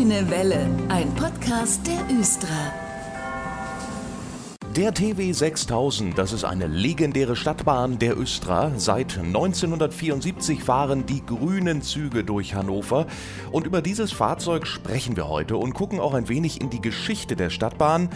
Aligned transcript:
Grüne 0.00 0.30
Welle, 0.30 0.66
ein 0.88 1.14
Podcast 1.14 1.86
der 1.86 2.18
Östra. 2.18 2.48
Der 4.74 4.94
TW 4.94 5.30
6000, 5.30 6.16
das 6.16 6.32
ist 6.32 6.44
eine 6.44 6.68
legendäre 6.68 7.36
Stadtbahn 7.36 7.98
der 7.98 8.18
Östra. 8.18 8.72
Seit 8.78 9.18
1974 9.18 10.64
fahren 10.64 11.04
die 11.04 11.22
grünen 11.26 11.82
Züge 11.82 12.24
durch 12.24 12.54
Hannover. 12.54 13.08
Und 13.52 13.66
über 13.66 13.82
dieses 13.82 14.10
Fahrzeug 14.10 14.66
sprechen 14.66 15.16
wir 15.16 15.28
heute 15.28 15.58
und 15.58 15.74
gucken 15.74 16.00
auch 16.00 16.14
ein 16.14 16.30
wenig 16.30 16.62
in 16.62 16.70
die 16.70 16.80
Geschichte 16.80 17.36
der 17.36 17.50
Stadtbahn. 17.50 18.08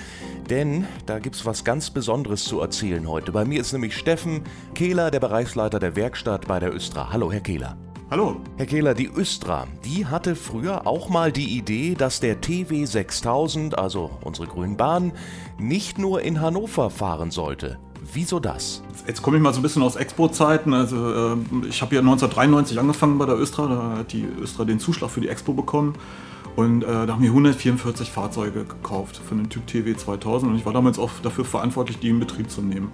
Denn 0.48 0.87
da 1.05 1.19
gibt 1.19 1.37
es 1.37 1.45
was 1.45 1.64
ganz 1.64 1.91
Besonderes 1.91 2.45
zu 2.45 2.61
erzählen 2.61 3.07
heute. 3.07 3.30
Bei 3.30 3.45
mir 3.45 3.61
ist 3.61 3.75
nämlich 3.75 3.95
Steffen 3.95 4.45
Kehler, 4.75 5.11
der 5.11 5.21
Bereichsleiter 5.21 5.80
der 5.80 5.96
Werkstatt 5.96 6.48
bei 6.48 6.59
der 6.61 6.75
Östra. 6.75 7.12
Hallo, 7.12 7.30
Herr 7.30 7.41
Kehler. 7.41 7.77
Hallo. 8.15 8.37
Herr 8.59 8.67
Kehler, 8.67 8.95
die 8.95 9.09
Östra, 9.09 9.67
die 9.85 10.07
hatte 10.07 10.37
früher 10.37 10.87
auch 10.87 11.09
mal 11.09 11.32
die 11.32 11.59
Idee, 11.59 11.96
dass 11.99 12.21
der 12.21 12.41
TW 12.41 12.85
6000, 12.85 13.77
also 13.77 14.09
unsere 14.22 14.46
Grünbahn, 14.46 15.11
nicht 15.59 15.99
nur 15.99 16.22
in 16.22 16.41
Hannover 16.41 16.91
fahren 16.91 17.32
sollte. 17.32 17.77
Wieso 18.13 18.39
das? 18.39 18.85
Jetzt 19.08 19.21
komme 19.21 19.39
ich 19.39 19.43
mal 19.43 19.53
so 19.53 19.58
ein 19.58 19.63
bisschen 19.64 19.82
aus 19.82 19.96
Expo-Zeiten. 19.96 20.75
Also 20.75 20.95
äh, 20.96 21.36
ich 21.69 21.82
habe 21.82 21.96
ja 21.96 22.03
1993 22.03 22.79
angefangen 22.79 23.19
bei 23.19 23.27
der 23.27 23.36
Östra. 23.36 23.67
Da 23.67 23.99
hat 23.99 24.13
die 24.13 24.29
Östra 24.41 24.64
den 24.64 24.79
Zuschlag 24.79 25.11
für 25.11 25.21
die 25.21 25.29
Expo 25.29 25.53
bekommen. 25.53 25.94
Und 26.55 26.85
äh, 26.85 26.86
da 26.86 27.14
haben 27.14 27.22
wir 27.22 27.31
144 27.31 28.13
Fahrzeuge 28.13 28.64
gekauft 28.64 29.21
von 29.29 29.39
dem 29.39 29.49
Typ 29.49 29.67
TW 29.67 29.96
2000. 29.96 30.53
Und 30.53 30.57
ich 30.57 30.64
war 30.64 30.72
damals 30.72 31.00
auch 31.00 31.11
dafür 31.25 31.44
verantwortlich, 31.44 31.99
die 31.99 32.11
in 32.11 32.20
Betrieb 32.20 32.48
zu 32.48 32.62
nehmen. 32.62 32.92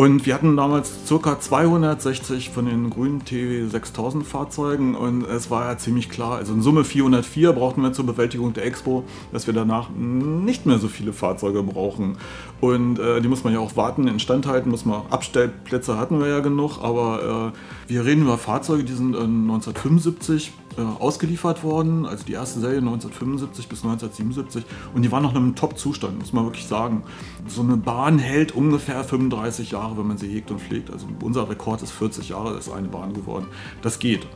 Und 0.00 0.24
wir 0.24 0.32
hatten 0.32 0.56
damals 0.56 0.92
ca. 1.10 1.38
260 1.38 2.48
von 2.48 2.64
den 2.64 2.88
grünen 2.88 3.22
TW 3.22 3.66
6000 3.66 4.26
Fahrzeugen 4.26 4.94
und 4.94 5.24
es 5.24 5.50
war 5.50 5.66
ja 5.66 5.76
ziemlich 5.76 6.08
klar, 6.08 6.38
also 6.38 6.54
in 6.54 6.62
Summe 6.62 6.84
404 6.84 7.52
brauchten 7.52 7.82
wir 7.82 7.92
zur 7.92 8.06
Bewältigung 8.06 8.54
der 8.54 8.64
Expo, 8.64 9.04
dass 9.30 9.46
wir 9.46 9.52
danach 9.52 9.90
nicht 9.90 10.64
mehr 10.64 10.78
so 10.78 10.88
viele 10.88 11.12
Fahrzeuge 11.12 11.62
brauchen. 11.62 12.16
Und 12.62 12.98
äh, 12.98 13.20
die 13.20 13.28
muss 13.28 13.44
man 13.44 13.52
ja 13.52 13.58
auch 13.58 13.76
warten, 13.76 14.08
instand 14.08 14.46
halten, 14.46 14.70
muss 14.70 14.86
man 14.86 15.02
Abstellplätze 15.10 15.98
hatten 15.98 16.18
wir 16.18 16.28
ja 16.28 16.40
genug, 16.40 16.78
aber 16.82 17.52
äh, 17.52 17.90
wir 17.90 18.06
reden 18.06 18.22
über 18.22 18.38
Fahrzeuge, 18.38 18.84
die 18.84 18.94
sind 18.94 19.14
äh, 19.14 19.18
1975 19.18 20.50
ausgeliefert 20.86 21.62
worden, 21.62 22.06
also 22.06 22.24
die 22.24 22.32
erste 22.32 22.60
Serie 22.60 22.78
1975 22.78 23.68
bis 23.68 23.84
1977 23.84 24.64
und 24.94 25.02
die 25.02 25.12
waren 25.12 25.22
noch 25.22 25.32
in 25.32 25.38
einem 25.38 25.54
Top-Zustand, 25.54 26.18
muss 26.18 26.32
man 26.32 26.44
wirklich 26.44 26.66
sagen. 26.66 27.02
So 27.46 27.62
eine 27.62 27.76
Bahn 27.76 28.18
hält 28.18 28.52
ungefähr 28.52 29.04
35 29.04 29.72
Jahre, 29.72 29.98
wenn 29.98 30.06
man 30.06 30.18
sie 30.18 30.28
hegt 30.28 30.50
und 30.50 30.60
pflegt. 30.60 30.90
Also 30.90 31.06
unser 31.22 31.48
Rekord 31.48 31.82
ist 31.82 31.92
40 31.92 32.30
Jahre, 32.30 32.56
ist 32.56 32.70
eine 32.70 32.88
Bahn 32.88 33.14
geworden. 33.14 33.46
Das 33.82 33.98
geht 33.98 34.26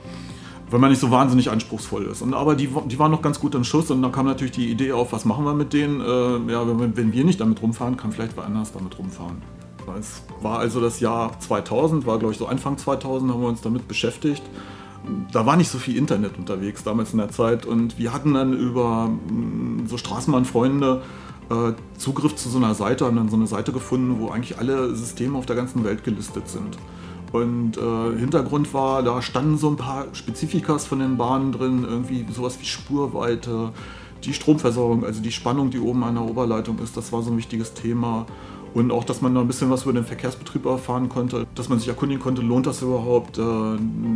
wenn 0.71 0.81
man 0.81 0.91
nicht 0.91 1.01
so 1.01 1.11
wahnsinnig 1.11 1.51
anspruchsvoll 1.51 2.07
ist. 2.07 2.23
Und, 2.23 2.35
aber 2.35 2.57
die, 2.57 2.69
die 2.87 2.99
waren 2.99 3.11
noch 3.11 3.23
ganz 3.23 3.39
gut 3.39 3.55
im 3.55 3.63
Schuss 3.65 3.91
und 3.91 4.03
dann 4.03 4.11
kam 4.11 4.27
natürlich 4.27 4.53
die 4.53 4.71
Idee 4.71 4.93
auf, 4.93 5.13
was 5.13 5.25
machen 5.25 5.45
wir 5.45 5.55
mit 5.55 5.73
denen? 5.73 6.01
Äh, 6.01 6.53
ja, 6.53 6.67
wenn, 6.67 6.97
wenn, 6.97 7.13
wir 7.13 7.25
nicht 7.25 7.41
damit 7.41 7.63
rumfahren, 7.63 7.97
kann 7.97 8.11
vielleicht 8.11 8.37
wer 8.37 8.45
anders 8.45 8.73
damit 8.73 8.99
rumfahren. 8.99 9.43
Es 9.99 10.23
war 10.41 10.59
also 10.59 10.81
das 10.81 10.99
Jahr 11.01 11.39
2000, 11.39 12.07
war 12.07 12.19
glaube 12.19 12.33
ich 12.33 12.39
so 12.39 12.47
Anfang 12.47 12.79
2000, 12.79 13.31
haben 13.31 13.41
wir 13.41 13.49
uns 13.49 13.61
damit 13.61 13.87
beschäftigt 13.87 14.43
da 15.33 15.47
war 15.47 15.57
nicht 15.57 15.71
so 15.71 15.79
viel 15.79 15.97
Internet 15.97 16.39
unterwegs 16.39 16.83
damals 16.83 17.13
in 17.13 17.19
der 17.19 17.31
Zeit 17.31 17.67
und 17.67 17.99
wir 17.99 18.13
hatten 18.13 18.35
dann 18.35 18.53
über 18.53 19.09
mm, 19.09 19.87
so 19.87 19.97
Straßenbahnfreunde 19.97 21.03
äh, 21.51 21.73
Zugriff 21.99 22.37
zu 22.37 22.49
so 22.49 22.59
einer 22.59 22.75
Seite, 22.75 23.05
haben 23.05 23.17
dann 23.17 23.29
so 23.29 23.37
eine 23.37 23.47
Seite 23.47 23.73
gefunden, 23.73 24.17
wo 24.21 24.31
eigentlich 24.31 24.59
alle 24.59 24.95
Systeme 24.95 25.37
auf 25.37 25.47
der 25.47 25.57
ganzen 25.57 25.85
Welt 25.85 26.05
gelistet 26.05 26.49
sind. 26.49 26.79
Und 27.33 27.77
äh, 27.77 28.19
Hintergrund 28.19 28.73
war, 28.75 29.03
da 29.03 29.21
standen 29.21 29.59
so 29.59 29.69
ein 29.69 29.77
paar 29.77 30.07
Spezifikas 30.13 30.87
von 30.87 31.01
den 31.01 31.17
Bahnen 31.17 31.51
drin, 31.53 31.85
irgendwie 31.85 32.25
sowas 32.33 32.59
wie 32.61 32.65
Spurweite, 32.65 33.73
die 34.23 34.33
Stromversorgung, 34.33 35.05
also 35.05 35.21
die 35.21 35.33
Spannung, 35.33 35.71
die 35.71 35.81
oben 35.81 36.05
an 36.05 36.15
der 36.15 36.25
Oberleitung 36.25 36.79
ist, 36.79 36.97
das 36.97 37.13
war 37.13 37.23
so 37.23 37.31
ein 37.31 37.37
wichtiges 37.37 37.75
Thema. 37.75 38.27
Und 38.75 38.91
auch, 38.91 39.05
dass 39.05 39.23
man 39.23 39.35
da 39.35 39.41
ein 39.41 39.47
bisschen 39.47 39.71
was 39.71 39.85
über 39.85 39.93
den 39.93 40.05
Verkehrsbetrieb 40.05 40.67
erfahren 40.67 41.09
konnte, 41.09 41.47
dass 41.55 41.69
man 41.69 41.79
sich 41.79 41.87
erkundigen 41.87 42.21
konnte, 42.21 42.43
lohnt 42.43 42.67
das 42.67 42.83
überhaupt, 42.83 43.39
äh, 43.39 43.43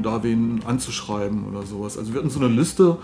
da 0.02 0.22
wen 0.24 0.60
anzuschreiben 0.66 1.44
oder 1.46 1.64
sowas. 1.64 1.96
Also 1.96 2.12
wir 2.12 2.18
hatten 2.18 2.30
so 2.30 2.40
eine 2.40 2.48
Liste, 2.48 2.98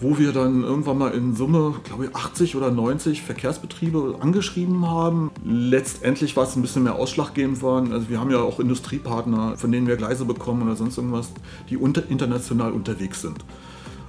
wo 0.00 0.18
wir 0.18 0.32
dann 0.32 0.64
irgendwann 0.64 0.98
mal 0.98 1.12
in 1.12 1.36
Summe, 1.36 1.74
glaube 1.84 2.06
ich, 2.06 2.16
80 2.16 2.56
oder 2.56 2.72
90 2.72 3.22
Verkehrsbetriebe 3.22 4.16
angeschrieben 4.18 4.90
haben. 4.90 5.30
Letztendlich 5.44 6.36
war 6.36 6.42
es 6.42 6.56
ein 6.56 6.62
bisschen 6.62 6.82
mehr 6.82 6.96
ausschlaggebend 6.96 7.62
waren. 7.62 7.92
Also 7.92 8.08
wir 8.08 8.18
haben 8.18 8.32
ja 8.32 8.38
auch 8.38 8.58
Industriepartner, 8.58 9.56
von 9.56 9.70
denen 9.70 9.86
wir 9.86 9.96
Gleise 9.96 10.24
bekommen 10.24 10.62
oder 10.62 10.74
sonst 10.74 10.96
irgendwas, 10.96 11.30
die 11.70 11.76
unter, 11.76 12.10
international 12.10 12.72
unterwegs 12.72 13.22
sind. 13.22 13.38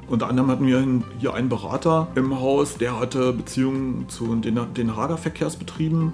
Unter 0.08 0.28
anderem 0.28 0.50
hatten 0.50 0.66
wir 0.66 0.84
hier 1.20 1.36
einen 1.36 1.50
Berater 1.50 2.08
im 2.16 2.40
Haus, 2.40 2.78
der 2.78 3.00
hatte 3.00 3.32
Beziehungen 3.32 4.10
zu 4.10 4.36
den, 4.36 4.60
den 4.74 4.96
Hager 4.96 5.18
Verkehrsbetrieben 5.18 6.14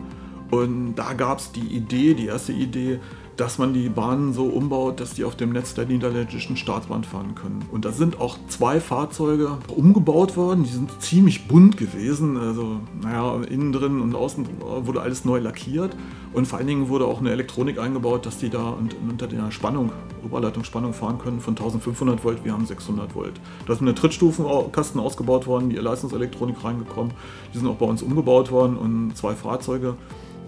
und 0.51 0.95
da 0.95 1.13
gab 1.13 1.39
es 1.39 1.51
die 1.51 1.75
Idee, 1.75 2.13
die 2.13 2.27
erste 2.27 2.53
Idee, 2.53 2.99
dass 3.39 3.57
man 3.57 3.73
die 3.73 3.87
Bahnen 3.87 4.33
so 4.33 4.45
umbaut, 4.47 4.99
dass 4.99 5.13
die 5.13 5.23
auf 5.23 5.35
dem 5.35 5.53
Netz 5.53 5.73
der 5.73 5.85
niederländischen 5.85 6.57
Staatsbahn 6.57 7.05
fahren 7.05 7.35
können. 7.35 7.63
Und 7.71 7.85
da 7.85 7.93
sind 7.93 8.19
auch 8.19 8.37
zwei 8.49 8.81
Fahrzeuge 8.81 9.57
umgebaut 9.73 10.35
worden, 10.35 10.65
die 10.65 10.69
sind 10.69 11.01
ziemlich 11.01 11.47
bunt 11.47 11.77
gewesen. 11.77 12.35
Also, 12.35 12.81
naja, 13.01 13.39
innen 13.49 13.71
drin 13.71 14.01
und 14.01 14.13
außen 14.13 14.45
wurde 14.81 15.01
alles 15.01 15.23
neu 15.23 15.39
lackiert. 15.39 15.95
Und 16.33 16.47
vor 16.47 16.59
allen 16.59 16.67
Dingen 16.67 16.89
wurde 16.89 17.05
auch 17.05 17.21
eine 17.21 17.31
Elektronik 17.31 17.79
eingebaut, 17.79 18.25
dass 18.25 18.39
die 18.39 18.49
da 18.49 18.75
unter 19.09 19.27
der 19.27 19.51
Spannung, 19.51 19.93
Oberleitungsspannung 20.25 20.93
fahren 20.93 21.17
können 21.17 21.39
von 21.39 21.53
1500 21.55 22.21
Volt, 22.25 22.43
wir 22.43 22.51
haben 22.51 22.65
600 22.65 23.15
Volt. 23.15 23.39
Da 23.65 23.73
ist 23.73 23.81
eine 23.81 23.95
Trittstufenkasten 23.95 24.99
ausgebaut 24.99 25.47
worden, 25.47 25.69
die 25.69 25.77
Leistungselektronik 25.77 26.61
reingekommen. 26.61 27.13
Die 27.53 27.57
sind 27.57 27.67
auch 27.67 27.77
bei 27.77 27.85
uns 27.85 28.03
umgebaut 28.03 28.51
worden 28.51 28.75
und 28.75 29.15
zwei 29.15 29.33
Fahrzeuge. 29.33 29.95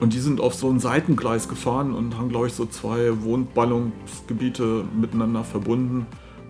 Und 0.01 0.13
die 0.13 0.19
sind 0.19 0.41
auf 0.41 0.55
so 0.55 0.67
ein 0.67 0.79
Seitengleis 0.79 1.47
gefahren 1.47 1.93
und 1.93 2.17
haben, 2.17 2.29
glaube 2.29 2.47
ich, 2.47 2.53
so 2.53 2.65
zwei 2.65 3.21
Wohnballungsgebiete 3.21 4.83
miteinander 4.99 5.43
verbunden. 5.43 6.07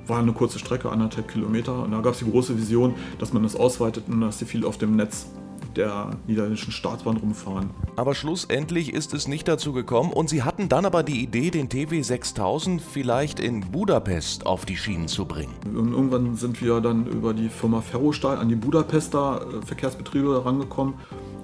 War 0.08 0.20
eine 0.20 0.32
kurze 0.32 0.58
Strecke, 0.58 0.90
anderthalb 0.90 1.28
Kilometer. 1.28 1.84
Und 1.84 1.92
da 1.92 2.00
gab 2.00 2.14
es 2.14 2.20
die 2.20 2.32
große 2.32 2.58
Vision, 2.58 2.96
dass 3.20 3.34
man 3.34 3.44
das 3.44 3.58
ausweitet 3.58 4.06
und 4.08 4.22
dass 4.22 4.40
sie 4.40 4.46
viel 4.46 4.66
auf 4.66 4.78
dem 4.78 4.96
Netz 4.96 5.28
der 5.76 6.12
niederländischen 6.28 6.72
Staatsbahn 6.72 7.18
rumfahren. 7.18 7.72
Aber 7.98 8.16
schlussendlich 8.16 8.94
ist 8.94 9.14
es 9.14 9.28
nicht 9.28 9.50
dazu 9.50 9.74
gekommen 9.74 10.14
und 10.14 10.30
sie 10.30 10.44
hatten 10.44 10.70
dann 10.70 10.86
aber 10.86 11.04
die 11.04 11.22
Idee, 11.22 11.52
den 11.52 11.68
TW 11.68 12.02
6000 12.02 12.82
vielleicht 12.82 13.40
in 13.40 13.62
Budapest 13.72 14.46
auf 14.46 14.66
die 14.66 14.78
Schienen 14.78 15.08
zu 15.08 15.26
bringen. 15.26 15.54
Und 15.66 15.92
irgendwann 15.92 16.36
sind 16.36 16.62
wir 16.62 16.80
dann 16.80 17.06
über 17.06 17.34
die 17.34 17.50
Firma 17.50 17.82
Ferrostahl 17.82 18.38
an 18.38 18.50
die 18.50 18.56
Budapester 18.56 19.46
äh, 19.46 19.66
Verkehrsbetriebe 19.66 20.34
herangekommen 20.34 20.96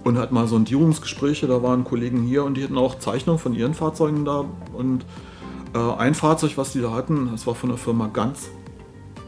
und 0.07 0.18
hatten 0.18 0.34
mal 0.34 0.47
Sondierungsgespräche. 0.47 1.47
Da 1.47 1.62
waren 1.62 1.84
Kollegen 1.84 2.23
hier 2.23 2.44
und 2.44 2.56
die 2.56 2.63
hatten 2.63 2.78
auch 2.78 3.00
Zeichnungen 3.00 3.40
von 3.40 3.53
ihren 3.53 3.73
Fahrzeugen 3.73 4.25
da. 4.25 4.45
Und 4.73 5.06
äh, 5.75 5.79
ein 5.97 6.16
Fahrzeug, 6.16 6.57
was 6.57 6.72
die 6.72 6.81
da 6.81 6.91
hatten, 6.91 7.29
das 7.31 7.45
war 7.45 7.56
von 7.56 7.69
der 7.69 7.78
Firma 7.78 8.07
Ganz. 8.07 8.50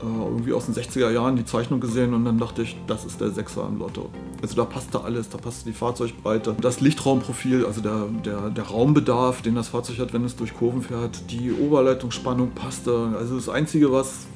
Äh, 0.02 0.06
irgendwie 0.06 0.54
aus 0.54 0.66
den 0.66 0.76
60er 0.76 1.12
Jahren 1.12 1.36
die 1.36 1.44
Zeichnung 1.44 1.82
gesehen 1.82 2.14
und 2.14 2.24
dann 2.24 2.38
dachte 2.38 2.62
ich, 2.62 2.78
das 2.88 3.04
ist 3.04 3.20
der 3.20 3.32
Sechser 3.32 3.68
im 3.68 3.80
Lotto. 3.80 4.10
Also 4.42 4.56
da 4.56 4.64
passte 4.64 5.04
alles, 5.04 5.28
da 5.28 5.38
passte 5.38 5.66
die 5.66 5.76
Fahrzeugbreite, 5.76 6.56
das 6.62 6.80
Lichtraumprofil, 6.80 7.66
also 7.66 7.82
der, 7.82 8.06
der, 8.24 8.50
der 8.50 8.64
Raumbedarf, 8.64 9.42
den 9.42 9.56
das 9.56 9.68
Fahrzeug 9.68 10.00
hat, 10.00 10.14
wenn 10.14 10.24
es 10.24 10.38
durch 10.38 10.54
Kurven 10.54 10.82
fährt, 10.82 11.30
die 11.30 11.52
Oberleitungsspannung 11.52 12.52
passte. 12.52 13.14
Also 13.18 13.36
das 13.36 13.50
Einzige, 13.50 13.92
was 13.92 14.28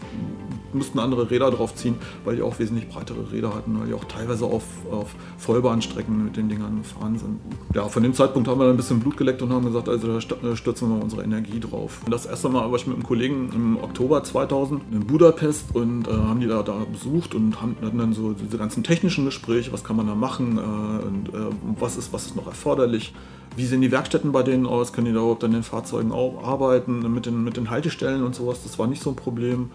mussten 0.74 1.00
andere 1.00 1.30
Räder 1.30 1.52
drauf 1.52 1.76
ziehen, 1.76 1.96
weil 2.26 2.36
die 2.36 2.42
auch 2.42 2.60
wesentlich 2.60 2.88
breitere 2.88 3.32
Räder 3.32 3.54
hatten, 3.54 3.80
weil 3.80 3.88
die 3.88 3.94
auch 3.94 4.06
teilweise 4.06 4.46
auf, 4.46 4.64
auf 4.92 5.16
Vollbahnstrecken 5.38 6.26
mit 6.26 6.38
den 6.38 6.50
Dingern 6.50 6.78
gefahren 6.78 7.18
sind. 7.18 7.40
Ja, 7.74 7.88
von 7.88 8.04
dem 8.04 8.14
Zeitpunkt 8.14 8.48
haben 8.48 8.60
wir 8.60 8.66
dann 8.66 8.76
ein 8.76 8.78
bisschen 8.78 9.00
Blut 9.00 9.18
geleckt 9.18 9.42
und 9.42 9.52
haben 9.52 9.66
gesagt, 9.66 9.90
also 9.90 10.08
da 10.08 10.56
stürzen 10.56 10.90
wir 10.90 11.04
unsere 11.04 11.24
Energie 11.24 11.60
drauf. 11.60 12.02
Das 12.10 12.26
erste 12.26 12.50
Mal 12.50 12.70
war 12.70 12.78
ich 12.78 12.88
mit 12.88 12.96
einem 12.96 13.04
Kollegen 13.04 13.50
im 13.54 13.78
Oktober 13.78 14.24
2000 14.24 14.82
in 14.92 15.06
Budapest 15.06 15.76
und 15.76 16.08
äh, 16.08 16.12
haben 16.12 16.40
die 16.40 16.48
da, 16.48 16.64
da 16.64 16.86
besucht 16.92 17.36
und 17.36 17.62
haben, 17.62 17.76
dann 17.82 18.14
so 18.14 18.34
diese 18.34 18.58
ganzen 18.58 18.84
technischen 18.84 19.26
Gespräche, 19.26 19.72
was 19.72 19.84
kann 19.84 19.96
man 19.96 20.08
da 20.08 20.16
machen 20.16 20.58
äh, 20.58 21.06
und 21.06 21.30
äh, 21.30 21.54
was, 21.80 21.98
ist, 21.98 22.14
was 22.14 22.26
ist 22.26 22.36
noch 22.36 22.48
erforderlich. 22.48 23.14
Wie 23.56 23.66
sehen 23.66 23.82
die 23.82 23.92
Werkstätten 23.92 24.32
bei 24.32 24.42
denen 24.42 24.66
aus? 24.66 24.94
Können 24.94 25.06
die 25.06 25.14
da 25.14 25.20
überhaupt 25.20 25.44
an 25.44 25.52
den 25.52 25.62
Fahrzeugen 25.62 26.12
auch 26.12 26.44
arbeiten? 26.44 27.14
Mit 27.14 27.28
den, 27.28 27.44
mit 27.44 27.56
den 27.56 27.70
Haltestellen 27.70 28.24
und 28.24 28.34
sowas, 28.34 28.64
das 28.64 28.80
war 28.80 28.88
nicht 28.88 29.04
so 29.04 29.12
ein 29.12 29.16
Problem. 29.16 29.70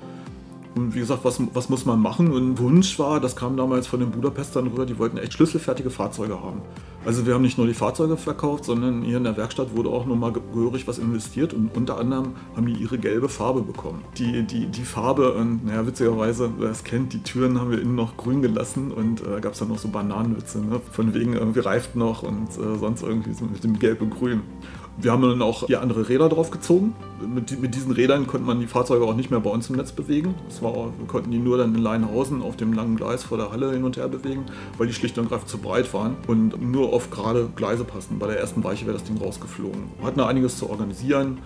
Und 0.79 0.95
wie 0.95 1.01
gesagt, 1.01 1.25
was, 1.25 1.41
was 1.53 1.69
muss 1.69 1.85
man 1.85 2.01
machen? 2.01 2.31
Und 2.31 2.59
Wunsch 2.59 2.99
war, 2.99 3.21
das 3.21 3.35
kam 3.35 3.57
damals 3.57 3.87
von 3.87 4.01
den 4.01 4.11
Budapestern 4.11 4.69
rüber, 4.69 4.87
die 4.87 4.99
wollten 4.99 5.19
echt 5.19 5.33
schlüsselfertige 5.33 5.91
Fahrzeuge 5.91 6.41
haben. 6.41 6.63
Also 7.05 7.27
wir 7.27 7.35
haben 7.35 7.43
nicht 7.43 7.59
nur 7.59 7.67
die 7.67 7.75
Fahrzeuge 7.75 8.17
verkauft, 8.17 8.65
sondern 8.65 9.03
hier 9.03 9.17
in 9.17 9.25
der 9.25 9.37
Werkstatt 9.37 9.75
wurde 9.75 9.89
auch 9.89 10.07
nochmal 10.07 10.33
gehörig 10.33 10.87
was 10.87 10.99
investiert 10.99 11.55
und 11.55 11.77
unter 11.77 11.99
anderem 11.99 12.33
haben 12.55 12.67
die 12.67 12.75
ihre 12.75 12.99
gelbe 12.99 13.29
Farbe 13.29 13.63
bekommen. 13.63 14.05
Die, 14.19 14.43
die, 14.43 14.67
die 14.67 14.85
Farbe, 14.85 15.33
und 15.33 15.65
naja, 15.65 15.87
witzigerweise, 15.87 16.51
wer 16.59 16.71
es 16.71 16.85
kennt, 16.85 17.13
die 17.13 17.23
Türen 17.23 17.61
haben 17.61 17.71
wir 17.71 17.81
innen 17.81 17.95
noch 17.95 18.17
grün 18.17 18.43
gelassen 18.43 18.93
und 18.93 19.21
äh, 19.27 19.41
gab 19.41 19.55
es 19.55 19.59
dann 19.59 19.69
noch 19.69 19.79
so 19.79 19.89
Bananenwitze, 19.89 20.59
ne? 20.59 20.81
von 20.93 21.15
wegen 21.15 21.35
irgendwie 21.35 21.61
reift 21.61 21.97
noch 21.97 22.23
und 22.23 22.49
äh, 22.51 22.79
sonst 22.79 23.03
irgendwie 23.03 23.33
so 23.33 23.45
mit 23.45 23.65
dem 23.65 23.79
Gelb 23.79 24.03
und 24.03 24.11
Grün. 24.11 24.43
Wir 25.01 25.13
haben 25.13 25.23
dann 25.23 25.43
auch 25.43 25.67
die 25.67 25.77
andere 25.77 26.09
Räder 26.09 26.29
drauf 26.29 26.51
gezogen. 26.51 26.95
Mit, 27.25 27.61
mit, 27.61 27.75
diesen 27.77 27.93
Rädern 27.93 28.27
konnte 28.27 28.45
man 28.45 28.59
die 28.59 28.67
Fahrzeuge 28.67 29.05
auch 29.05 29.15
nicht 29.15 29.31
mehr 29.31 29.39
bei 29.39 29.51
uns 29.51 29.71
im 29.71 29.77
Netz 29.77 29.93
bewegen. 29.93 30.35
Das 30.49 30.61
war, 30.61 30.75
wir 30.75 31.07
konnten 31.07 31.31
die 31.31 31.39
nur 31.39 31.57
dann 31.57 31.73
in 31.73 31.83
Leinhausen 31.83 32.43
auf 32.43 32.57
dem 32.57 32.73
langen 32.73 32.97
Gleis 32.97 33.23
vor 33.23 33.39
der 33.39 33.53
Halle 33.53 33.71
hin 33.73 33.85
und 33.85 33.97
her 33.97 34.09
bewegen, 34.09 34.47
weil 34.77 34.89
die 34.89 34.93
schlicht 34.93 35.17
und 35.17 35.25
ergreifend 35.25 35.49
zu 35.49 35.59
breit 35.59 35.95
waren 35.95 36.17
und 36.27 36.61
nur 36.61 36.93
auf 36.93 37.11
gerade 37.11 37.49
Gleise 37.55 37.85
passten. 37.85 38.19
Bei 38.19 38.27
der 38.27 38.41
ersten 38.41 38.65
Weiche 38.65 38.87
wäre 38.87 38.97
das 38.99 39.05
Ding 39.05 39.19
rausgeflogen. 39.19 39.83
Wir 39.99 40.07
hatten 40.07 40.19
da 40.19 40.27
einiges 40.27 40.59
zu 40.59 40.69
organisieren 40.69 41.39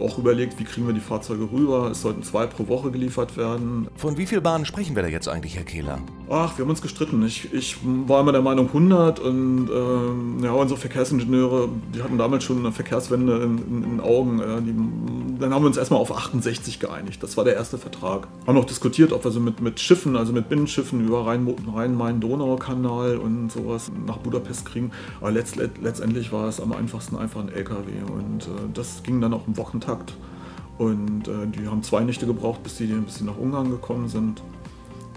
auch 0.00 0.18
überlegt, 0.18 0.58
wie 0.58 0.64
kriegen 0.64 0.86
wir 0.86 0.94
die 0.94 1.00
Fahrzeuge 1.00 1.48
rüber. 1.52 1.90
Es 1.90 2.02
sollten 2.02 2.22
zwei 2.22 2.46
pro 2.46 2.68
Woche 2.68 2.90
geliefert 2.90 3.36
werden. 3.36 3.88
Von 3.96 4.16
wie 4.16 4.26
vielen 4.26 4.42
Bahnen 4.42 4.64
sprechen 4.64 4.96
wir 4.96 5.02
da 5.02 5.08
jetzt 5.08 5.28
eigentlich, 5.28 5.56
Herr 5.56 5.64
Kehler? 5.64 5.98
Ach, 6.30 6.56
wir 6.56 6.64
haben 6.64 6.70
uns 6.70 6.82
gestritten. 6.82 7.22
Ich, 7.24 7.52
ich 7.52 7.76
war 7.82 8.20
immer 8.20 8.32
der 8.32 8.42
Meinung 8.42 8.68
100 8.68 9.20
und 9.20 9.68
äh, 9.68 10.44
ja, 10.44 10.52
unsere 10.52 10.78
Verkehrsingenieure, 10.78 11.68
die 11.94 12.02
hatten 12.02 12.18
damals 12.18 12.44
schon 12.44 12.58
eine 12.58 12.72
Verkehrswende 12.72 13.36
in, 13.42 13.58
in, 13.58 13.84
in 13.84 14.00
Augen. 14.00 14.40
Äh, 14.40 14.62
die, 14.62 14.74
dann 15.40 15.52
haben 15.52 15.62
wir 15.62 15.66
uns 15.66 15.76
erstmal 15.76 16.00
auf 16.00 16.16
68 16.16 16.80
geeinigt. 16.80 17.22
Das 17.22 17.36
war 17.36 17.44
der 17.44 17.54
erste 17.54 17.78
Vertrag. 17.78 18.28
Haben 18.46 18.54
noch 18.54 18.64
diskutiert, 18.64 19.12
ob 19.12 19.24
wir 19.24 19.30
so 19.30 19.40
mit, 19.40 19.60
mit 19.60 19.80
Schiffen, 19.80 20.16
also 20.16 20.32
mit 20.32 20.48
Binnenschiffen 20.48 21.06
über 21.06 21.26
Rhein-Main-Donau-Kanal 21.26 23.16
und 23.18 23.50
sowas 23.52 23.90
nach 24.06 24.18
Budapest 24.18 24.64
kriegen. 24.64 24.90
Aber 25.20 25.32
letzt, 25.32 25.56
letztendlich 25.56 26.32
war 26.32 26.48
es 26.48 26.60
am 26.60 26.72
einfachsten 26.72 27.16
einfach 27.16 27.40
ein 27.40 27.48
LKW 27.48 27.90
und 28.12 28.44
äh, 28.44 28.68
das 28.72 29.02
ging 29.02 29.20
dann 29.20 29.34
auch 29.34 29.46
im 29.46 29.56
Wochentakt. 29.82 30.14
Und 30.78 31.28
äh, 31.28 31.46
die 31.46 31.68
haben 31.68 31.82
zwei 31.82 32.02
Nächte 32.02 32.26
gebraucht, 32.26 32.62
bis 32.62 32.78
sie, 32.78 32.86
bis 32.86 33.16
sie 33.16 33.24
nach 33.24 33.36
Ungarn 33.36 33.70
gekommen 33.70 34.08
sind. 34.08 34.42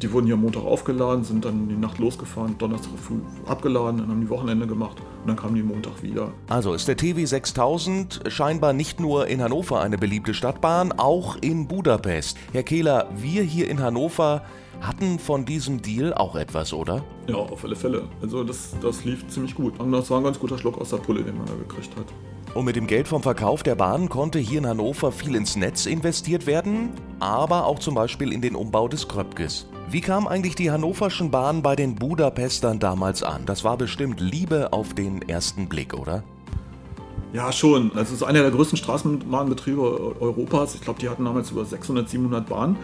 Die 0.01 0.12
wurden 0.12 0.25
hier 0.25 0.35
Montag 0.35 0.65
aufgeladen, 0.65 1.23
sind 1.23 1.45
dann 1.45 1.69
die 1.69 1.77
Nacht 1.77 2.00
losgefahren, 2.00 2.57
Donnerstag 2.57 2.91
früh 3.01 3.15
abgeladen, 3.47 4.00
dann 4.00 4.09
haben 4.09 4.19
die 4.19 4.29
Wochenende 4.29 4.67
gemacht 4.67 4.97
und 5.21 5.27
dann 5.29 5.38
kamen 5.38 5.56
die 5.56 5.63
Montag 5.63 6.03
wieder. 6.03 6.33
Also 6.50 6.73
ist 6.73 6.89
der 6.89 6.97
TW 6.97 7.23
6000 7.23 8.23
scheinbar 8.27 8.73
nicht 8.73 9.00
nur 9.00 9.27
in 9.27 9.41
Hannover 9.41 9.79
eine 9.79 9.97
beliebte 9.97 10.33
Stadtbahn, 10.33 10.91
auch 10.91 11.38
in 11.39 11.69
Budapest. 11.69 12.38
Herr 12.51 12.63
Kehler, 12.63 13.09
wir 13.15 13.41
hier 13.44 13.69
in 13.69 13.81
Hannover 13.81 14.44
hatten 14.81 15.17
von 15.17 15.45
diesem 15.45 15.81
Deal 15.81 16.13
auch 16.13 16.35
etwas, 16.35 16.73
oder? 16.73 17.01
Ja, 17.27 17.35
auf 17.35 17.63
alle 17.63 17.77
Fälle. 17.77 18.03
Also 18.21 18.44
das, 18.44 18.75
das 18.81 19.06
lief 19.06 19.25
ziemlich 19.29 19.56
gut. 19.56 19.79
Und 19.79 19.94
das 19.94 20.09
war 20.09 20.17
ein 20.17 20.25
ganz 20.25 20.38
guter 20.38 20.57
Schluck 20.57 20.77
aus 20.77 20.89
der 20.89 20.97
Pulle, 20.97 21.23
den 21.23 21.38
man 21.38 21.45
da 21.45 21.53
gekriegt 21.53 21.95
hat. 21.95 22.07
Und 22.55 22.63
mit 22.63 22.77
dem 22.77 22.87
Geld 22.87 23.09
vom 23.09 23.21
Verkauf 23.21 23.63
der 23.63 23.75
Bahn 23.75 24.07
konnte 24.07 24.39
hier 24.39 24.59
in 24.59 24.65
Hannover 24.65 25.11
viel 25.11 25.35
ins 25.35 25.57
Netz 25.57 25.85
investiert 25.85 26.47
werden, 26.47 26.91
aber 27.19 27.65
auch 27.65 27.79
zum 27.79 27.95
Beispiel 27.95 28.31
in 28.31 28.39
den 28.39 28.55
Umbau 28.55 28.87
des 28.87 29.09
Kröpkes. 29.09 29.67
Wie 29.89 29.99
kam 29.99 30.25
eigentlich 30.25 30.55
die 30.55 30.71
hannoverschen 30.71 31.31
Bahn 31.31 31.61
bei 31.61 31.75
den 31.75 31.95
Budapestern 31.95 32.79
damals 32.79 33.23
an? 33.23 33.45
Das 33.45 33.65
war 33.65 33.75
bestimmt 33.75 34.21
Liebe 34.21 34.71
auf 34.71 34.93
den 34.93 35.21
ersten 35.27 35.67
Blick, 35.67 35.93
oder? 35.93 36.23
Ja, 37.33 37.51
schon. 37.51 37.91
Also 37.91 38.13
es 38.13 38.21
ist 38.21 38.23
einer 38.23 38.41
der 38.41 38.51
größten 38.51 38.77
Straßenbahnbetriebe 38.77 40.15
Europas. 40.21 40.75
Ich 40.75 40.81
glaube, 40.81 41.01
die 41.01 41.09
hatten 41.09 41.25
damals 41.25 41.51
über 41.51 41.65
600, 41.65 42.07
700 42.07 42.47
Bahnen. 42.47 42.77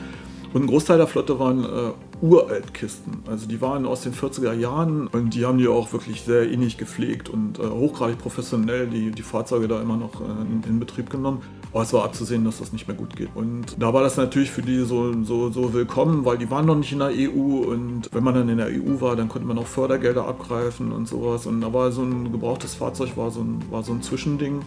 Und 0.53 0.63
ein 0.63 0.67
Großteil 0.67 0.97
der 0.97 1.07
Flotte 1.07 1.39
waren 1.39 1.63
äh, 1.63 1.91
Uraltkisten. 2.21 3.23
Also 3.27 3.47
die 3.47 3.61
waren 3.61 3.85
aus 3.85 4.01
den 4.01 4.13
40er 4.13 4.53
Jahren 4.53 5.07
und 5.07 5.33
die 5.33 5.45
haben 5.45 5.57
die 5.57 5.67
auch 5.67 5.91
wirklich 5.91 6.21
sehr 6.21 6.49
innig 6.49 6.77
gepflegt 6.77 7.29
und 7.29 7.57
äh, 7.59 7.63
hochgradig 7.63 8.19
professionell 8.19 8.87
die, 8.87 9.11
die 9.11 9.23
Fahrzeuge 9.23 9.67
da 9.67 9.81
immer 9.81 9.97
noch 9.97 10.21
äh, 10.21 10.25
in, 10.25 10.63
in, 10.67 10.79
Betrieb 10.79 11.09
genommen. 11.09 11.41
Aber 11.73 11.81
es 11.81 11.93
war 11.93 12.03
abzusehen, 12.03 12.45
dass 12.45 12.59
das 12.59 12.73
nicht 12.73 12.87
mehr 12.87 12.95
gut 12.95 13.15
geht. 13.15 13.29
Und 13.33 13.81
da 13.81 13.93
war 13.93 14.03
das 14.03 14.17
natürlich 14.17 14.51
für 14.51 14.61
die 14.61 14.83
so, 14.83 15.23
so, 15.23 15.49
so 15.49 15.73
willkommen, 15.73 16.23
weil 16.23 16.37
die 16.37 16.51
waren 16.51 16.65
noch 16.65 16.75
nicht 16.75 16.91
in 16.91 16.99
der 16.99 17.09
EU 17.09 17.63
und 17.71 18.09
wenn 18.11 18.23
man 18.23 18.35
dann 18.35 18.49
in 18.49 18.57
der 18.57 18.67
EU 18.67 19.01
war, 19.01 19.15
dann 19.15 19.27
konnte 19.27 19.47
man 19.47 19.57
auch 19.57 19.67
Fördergelder 19.67 20.27
abgreifen 20.27 20.91
und 20.91 21.07
sowas. 21.07 21.47
Und 21.47 21.61
da 21.61 21.73
war 21.73 21.91
so 21.91 22.03
ein 22.03 22.31
gebrauchtes 22.31 22.75
Fahrzeug, 22.75 23.17
war 23.17 23.31
so 23.31 23.41
ein, 23.41 23.59
war 23.71 23.83
so 23.83 23.93
ein 23.93 24.01
Zwischending. 24.03 24.59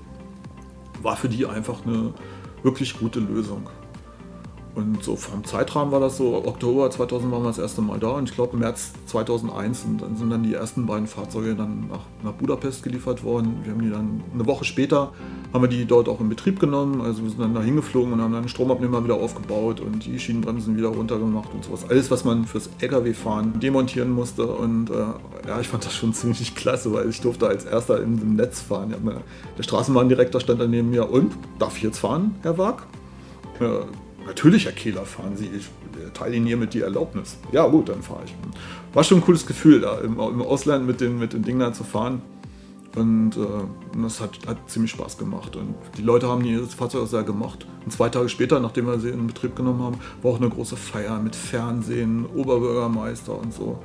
War 1.02 1.16
für 1.16 1.28
die 1.28 1.46
einfach 1.46 1.86
eine 1.86 2.14
wirklich 2.62 2.98
gute 2.98 3.20
Lösung. 3.20 3.68
Und 4.74 5.04
so 5.04 5.14
vom 5.14 5.44
Zeitrahmen 5.44 5.92
war 5.92 6.00
das 6.00 6.16
so, 6.16 6.34
Oktober 6.34 6.90
2000 6.90 7.30
waren 7.30 7.42
wir 7.42 7.48
das 7.48 7.58
erste 7.58 7.80
Mal 7.80 8.00
da 8.00 8.08
und 8.08 8.28
ich 8.28 8.34
glaube 8.34 8.56
März 8.56 8.92
2001 9.06 9.82
sind, 9.82 10.02
dann 10.02 10.16
sind 10.16 10.30
dann 10.30 10.42
die 10.42 10.54
ersten 10.54 10.84
beiden 10.84 11.06
Fahrzeuge 11.06 11.54
dann 11.54 11.86
nach, 11.88 12.00
nach 12.24 12.32
Budapest 12.32 12.82
geliefert 12.82 13.22
worden. 13.22 13.60
Wir 13.62 13.72
haben 13.72 13.82
die 13.82 13.90
dann 13.90 14.22
eine 14.32 14.46
Woche 14.46 14.64
später, 14.64 15.12
haben 15.52 15.62
wir 15.62 15.68
die 15.68 15.84
dort 15.84 16.08
auch 16.08 16.20
in 16.20 16.28
Betrieb 16.28 16.58
genommen. 16.58 17.02
Also 17.02 17.22
wir 17.22 17.30
sind 17.30 17.40
dann 17.40 17.54
da 17.54 17.62
hingeflogen 17.62 18.12
und 18.12 18.20
haben 18.20 18.32
dann 18.32 18.48
Stromabnehmer 18.48 19.04
wieder 19.04 19.14
aufgebaut 19.14 19.80
und 19.80 20.04
die 20.04 20.18
Schienenbremsen 20.18 20.76
wieder 20.76 20.88
runtergemacht 20.88 21.54
und 21.54 21.64
sowas. 21.64 21.88
Alles, 21.88 22.10
was 22.10 22.24
man 22.24 22.44
fürs 22.44 22.68
LKW-Fahren 22.80 23.60
demontieren 23.60 24.10
musste 24.10 24.44
und 24.44 24.90
äh, 24.90 24.94
ja, 25.46 25.60
ich 25.60 25.68
fand 25.68 25.86
das 25.86 25.94
schon 25.94 26.12
ziemlich 26.14 26.56
klasse, 26.56 26.92
weil 26.92 27.08
ich 27.08 27.20
durfte 27.20 27.46
als 27.46 27.64
erster 27.64 28.02
in 28.02 28.18
dem 28.18 28.34
Netz 28.34 28.60
fahren. 28.60 28.90
Ja, 28.90 29.12
der 29.56 29.62
Straßenbahndirektor 29.62 30.40
stand 30.40 30.60
dann 30.60 30.70
neben 30.70 30.90
mir 30.90 31.08
und, 31.08 31.32
darf 31.60 31.76
ich 31.76 31.84
jetzt 31.84 31.98
fahren, 31.98 32.34
Herr 32.42 32.58
Wag? 32.58 32.88
Ja, 33.60 33.84
Natürlich, 34.26 34.64
Herr 34.64 34.72
Kehler, 34.72 35.04
fahren 35.04 35.36
Sie. 35.36 35.50
Ich 35.56 35.68
teile 36.14 36.36
Ihnen 36.36 36.46
hiermit 36.46 36.74
die 36.74 36.80
Erlaubnis. 36.80 37.36
Ja, 37.52 37.66
gut, 37.66 37.88
dann 37.88 38.02
fahre 38.02 38.22
ich. 38.24 38.34
War 38.92 39.04
schon 39.04 39.18
ein 39.18 39.24
cooles 39.24 39.46
Gefühl, 39.46 39.80
da 39.80 39.98
im, 39.98 40.14
im 40.18 40.42
Ausland 40.42 40.86
mit 40.86 41.00
den, 41.00 41.18
mit 41.18 41.32
den 41.32 41.42
Dingen 41.42 41.60
da 41.60 41.72
zu 41.72 41.84
fahren. 41.84 42.22
Und 42.96 43.36
äh, 43.36 44.00
das 44.00 44.20
hat, 44.20 44.38
hat, 44.46 44.70
ziemlich 44.70 44.92
Spaß 44.92 45.18
gemacht. 45.18 45.56
Und 45.56 45.74
die 45.98 46.02
Leute 46.02 46.28
haben 46.28 46.44
das 46.58 46.74
Fahrzeug 46.74 47.02
auch 47.02 47.06
sehr 47.06 47.24
gemacht. 47.24 47.66
Und 47.84 47.90
zwei 47.90 48.08
Tage 48.08 48.28
später, 48.28 48.60
nachdem 48.60 48.86
wir 48.86 49.00
sie 49.00 49.08
in 49.08 49.26
Betrieb 49.26 49.56
genommen 49.56 49.82
haben, 49.82 49.96
war 50.22 50.32
auch 50.32 50.40
eine 50.40 50.48
große 50.48 50.76
Feier 50.76 51.18
mit 51.18 51.34
Fernsehen, 51.34 52.24
Oberbürgermeister 52.26 53.36
und 53.36 53.52
so. 53.52 53.80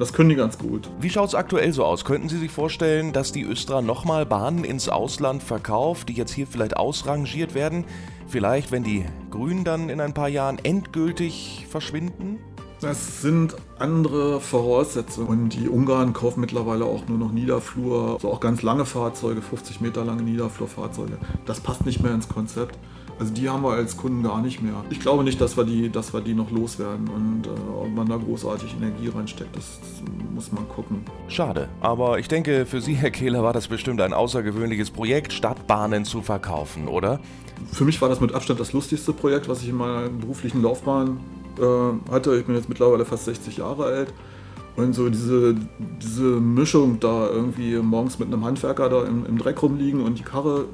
Das 0.00 0.14
können 0.14 0.30
die 0.30 0.34
ganz 0.34 0.56
gut. 0.56 0.88
Wie 0.98 1.10
schaut 1.10 1.28
es 1.28 1.34
aktuell 1.34 1.74
so 1.74 1.84
aus? 1.84 2.06
Könnten 2.06 2.30
Sie 2.30 2.38
sich 2.38 2.50
vorstellen, 2.50 3.12
dass 3.12 3.32
die 3.32 3.42
Östra 3.42 3.82
nochmal 3.82 4.24
Bahnen 4.24 4.64
ins 4.64 4.88
Ausland 4.88 5.42
verkauft, 5.42 6.08
die 6.08 6.14
jetzt 6.14 6.32
hier 6.32 6.46
vielleicht 6.46 6.78
ausrangiert 6.78 7.54
werden? 7.54 7.84
Vielleicht, 8.26 8.72
wenn 8.72 8.82
die 8.82 9.04
Grünen 9.30 9.62
dann 9.62 9.90
in 9.90 10.00
ein 10.00 10.14
paar 10.14 10.28
Jahren 10.28 10.58
endgültig 10.62 11.66
verschwinden? 11.68 12.38
Es 12.80 13.20
sind 13.20 13.56
andere 13.78 14.40
Voraussetzungen 14.40 15.28
und 15.28 15.48
die 15.50 15.68
Ungarn 15.68 16.14
kaufen 16.14 16.40
mittlerweile 16.40 16.86
auch 16.86 17.06
nur 17.06 17.18
noch 17.18 17.30
Niederflur, 17.30 18.14
also 18.14 18.32
auch 18.32 18.40
ganz 18.40 18.62
lange 18.62 18.86
Fahrzeuge, 18.86 19.42
50 19.42 19.82
Meter 19.82 20.02
lange 20.02 20.22
Niederflurfahrzeuge. 20.22 21.18
Das 21.44 21.60
passt 21.60 21.84
nicht 21.84 22.02
mehr 22.02 22.14
ins 22.14 22.26
Konzept. 22.26 22.78
Also 23.20 23.34
die 23.34 23.50
haben 23.50 23.62
wir 23.62 23.72
als 23.72 23.98
Kunden 23.98 24.22
gar 24.22 24.40
nicht 24.40 24.62
mehr. 24.62 24.82
Ich 24.88 24.98
glaube 24.98 25.24
nicht, 25.24 25.38
dass 25.42 25.54
wir 25.54 25.64
die, 25.64 25.90
dass 25.90 26.14
wir 26.14 26.22
die 26.22 26.32
noch 26.32 26.50
loswerden 26.50 27.06
und 27.08 27.46
äh, 27.46 27.50
ob 27.50 27.94
man 27.94 28.08
da 28.08 28.16
großartig 28.16 28.74
Energie 28.80 29.08
reinsteckt, 29.08 29.54
das, 29.54 29.78
das, 29.78 30.02
muss 30.34 30.50
man 30.52 30.66
gucken. 30.70 31.04
Schade, 31.28 31.68
aber 31.82 32.18
ich 32.18 32.28
denke, 32.28 32.64
für 32.64 32.80
Sie, 32.80 32.94
Herr 32.94 33.10
Kehler, 33.10 33.42
war 33.42 33.52
das 33.52 33.68
bestimmt 33.68 34.00
ein 34.00 34.14
außergewöhnliches 34.14 34.90
Projekt, 34.90 35.34
Stadtbahnen 35.34 36.06
zu 36.06 36.22
verkaufen, 36.22 36.88
oder? 36.88 37.20
Für 37.70 37.84
mich 37.84 38.00
war 38.00 38.08
das 38.08 38.22
mit 38.22 38.34
Abstand 38.34 38.58
das 38.58 38.72
lustigste 38.72 39.12
Projekt, 39.12 39.50
was 39.50 39.60
ich 39.62 39.68
in 39.68 39.76
meiner 39.76 40.08
beruflichen 40.08 40.62
Laufbahn 40.62 41.20
äh, 41.58 42.10
hatte. 42.10 42.38
Ich 42.38 42.46
bin 42.46 42.54
jetzt 42.54 42.70
mittlerweile 42.70 43.04
fast 43.04 43.26
60 43.26 43.58
Jahre 43.58 43.84
alt. 43.84 44.14
Und 44.76 44.94
so 44.94 45.10
diese, 45.10 45.56
diese 46.00 46.22
Mischung 46.22 47.00
da 47.00 47.28
irgendwie 47.28 47.76
morgens 47.76 48.18
mit 48.18 48.28
einem 48.28 48.46
Handwerker 48.46 48.88
da 48.88 49.04
im, 49.04 49.26
im 49.26 49.36
Dreck 49.36 49.62
rumliegen 49.62 50.00
und 50.00 50.18
die 50.18 50.22
Karre 50.22 50.64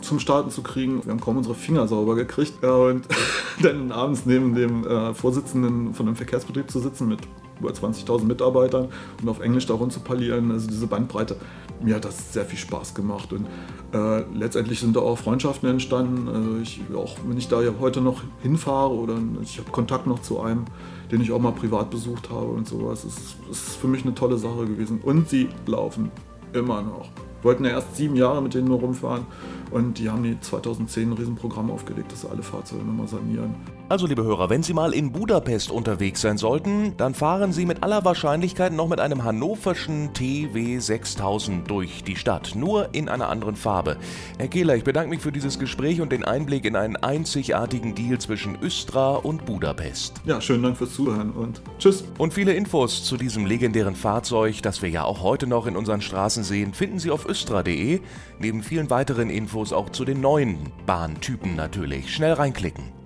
zum 0.00 0.18
Starten 0.18 0.50
zu 0.50 0.62
kriegen. 0.62 1.04
Wir 1.04 1.12
haben 1.12 1.20
kaum 1.20 1.36
unsere 1.36 1.54
Finger 1.54 1.86
sauber 1.88 2.14
gekriegt. 2.14 2.64
Und 2.64 3.06
dann 3.62 3.92
abends 3.92 4.26
neben 4.26 4.54
dem 4.54 4.86
äh, 4.86 5.14
Vorsitzenden 5.14 5.94
von 5.94 6.06
einem 6.06 6.16
Verkehrsbetrieb 6.16 6.70
zu 6.70 6.80
sitzen 6.80 7.08
mit 7.08 7.20
über 7.62 7.70
20.000 7.70 8.24
Mitarbeitern 8.24 8.88
und 9.20 9.28
auf 9.28 9.40
Englisch 9.40 9.66
darum 9.66 9.90
zu 9.90 10.00
parlieren, 10.00 10.50
also 10.50 10.68
diese 10.68 10.86
Bandbreite, 10.86 11.36
mir 11.80 11.94
hat 11.94 12.04
das 12.04 12.32
sehr 12.32 12.44
viel 12.44 12.58
Spaß 12.58 12.94
gemacht. 12.94 13.32
Und 13.32 13.46
äh, 13.92 14.24
letztendlich 14.34 14.80
sind 14.80 14.96
da 14.96 15.00
auch 15.00 15.18
Freundschaften 15.18 15.68
entstanden. 15.68 16.28
Also 16.28 16.58
ich, 16.58 16.80
auch 16.94 17.16
wenn 17.26 17.36
ich 17.36 17.48
da 17.48 17.60
heute 17.80 18.00
noch 18.00 18.22
hinfahre 18.42 18.92
oder 18.92 19.16
ich 19.42 19.58
habe 19.58 19.70
Kontakt 19.70 20.06
noch 20.06 20.20
zu 20.20 20.40
einem, 20.40 20.64
den 21.10 21.20
ich 21.20 21.32
auch 21.32 21.40
mal 21.40 21.52
privat 21.52 21.90
besucht 21.90 22.30
habe 22.30 22.46
und 22.46 22.68
sowas, 22.68 23.04
es 23.04 23.16
ist, 23.16 23.36
ist 23.50 23.76
für 23.76 23.88
mich 23.88 24.04
eine 24.04 24.14
tolle 24.14 24.38
Sache 24.38 24.66
gewesen. 24.66 25.00
Und 25.02 25.28
sie 25.28 25.48
laufen 25.66 26.10
immer 26.52 26.82
noch. 26.82 27.08
Wir 27.40 27.44
wollten 27.44 27.64
ja 27.64 27.70
erst 27.70 27.96
sieben 27.96 28.14
Jahre 28.14 28.40
mit 28.42 28.54
denen 28.54 28.68
nur 28.68 28.78
rumfahren 28.78 29.26
und 29.72 29.98
die 29.98 30.08
haben 30.08 30.22
die 30.22 30.38
2010 30.38 31.10
ein 31.10 31.12
Riesenprogramm 31.14 31.70
aufgelegt, 31.70 32.12
dass 32.12 32.22
sie 32.22 32.30
alle 32.30 32.42
Fahrzeuge 32.42 32.84
nochmal 32.84 33.08
sanieren. 33.08 33.54
Also 33.92 34.06
liebe 34.06 34.24
Hörer, 34.24 34.48
wenn 34.48 34.62
Sie 34.62 34.72
mal 34.72 34.94
in 34.94 35.12
Budapest 35.12 35.70
unterwegs 35.70 36.22
sein 36.22 36.38
sollten, 36.38 36.96
dann 36.96 37.12
fahren 37.12 37.52
Sie 37.52 37.66
mit 37.66 37.82
aller 37.82 38.06
Wahrscheinlichkeit 38.06 38.72
noch 38.72 38.88
mit 38.88 39.00
einem 39.00 39.22
hannoverschen 39.22 40.14
TW 40.14 40.78
6000 40.78 41.68
durch 41.68 42.02
die 42.02 42.16
Stadt, 42.16 42.54
nur 42.54 42.94
in 42.94 43.10
einer 43.10 43.28
anderen 43.28 43.54
Farbe. 43.54 43.98
Herr 44.38 44.48
Kehler, 44.48 44.76
ich 44.76 44.84
bedanke 44.84 45.10
mich 45.10 45.20
für 45.20 45.30
dieses 45.30 45.58
Gespräch 45.58 46.00
und 46.00 46.10
den 46.10 46.24
Einblick 46.24 46.64
in 46.64 46.74
einen 46.74 46.96
einzigartigen 46.96 47.94
Deal 47.94 48.18
zwischen 48.18 48.56
Östra 48.62 49.16
und 49.16 49.44
Budapest. 49.44 50.22
Ja, 50.24 50.40
schönen 50.40 50.62
Dank 50.62 50.78
fürs 50.78 50.94
Zuhören 50.94 51.32
und 51.32 51.60
tschüss. 51.78 52.02
Und 52.16 52.32
viele 52.32 52.54
Infos 52.54 53.04
zu 53.04 53.18
diesem 53.18 53.44
legendären 53.44 53.94
Fahrzeug, 53.94 54.62
das 54.62 54.80
wir 54.80 54.88
ja 54.88 55.04
auch 55.04 55.22
heute 55.22 55.46
noch 55.46 55.66
in 55.66 55.76
unseren 55.76 56.00
Straßen 56.00 56.44
sehen, 56.44 56.72
finden 56.72 56.98
Sie 56.98 57.10
auf 57.10 57.28
östra.de, 57.28 58.00
neben 58.38 58.62
vielen 58.62 58.88
weiteren 58.88 59.28
Infos 59.28 59.61
auch 59.70 59.90
zu 59.90 60.06
den 60.06 60.22
neuen 60.22 60.72
Bahntypen 60.86 61.54
natürlich. 61.54 62.14
Schnell 62.14 62.32
reinklicken. 62.32 63.02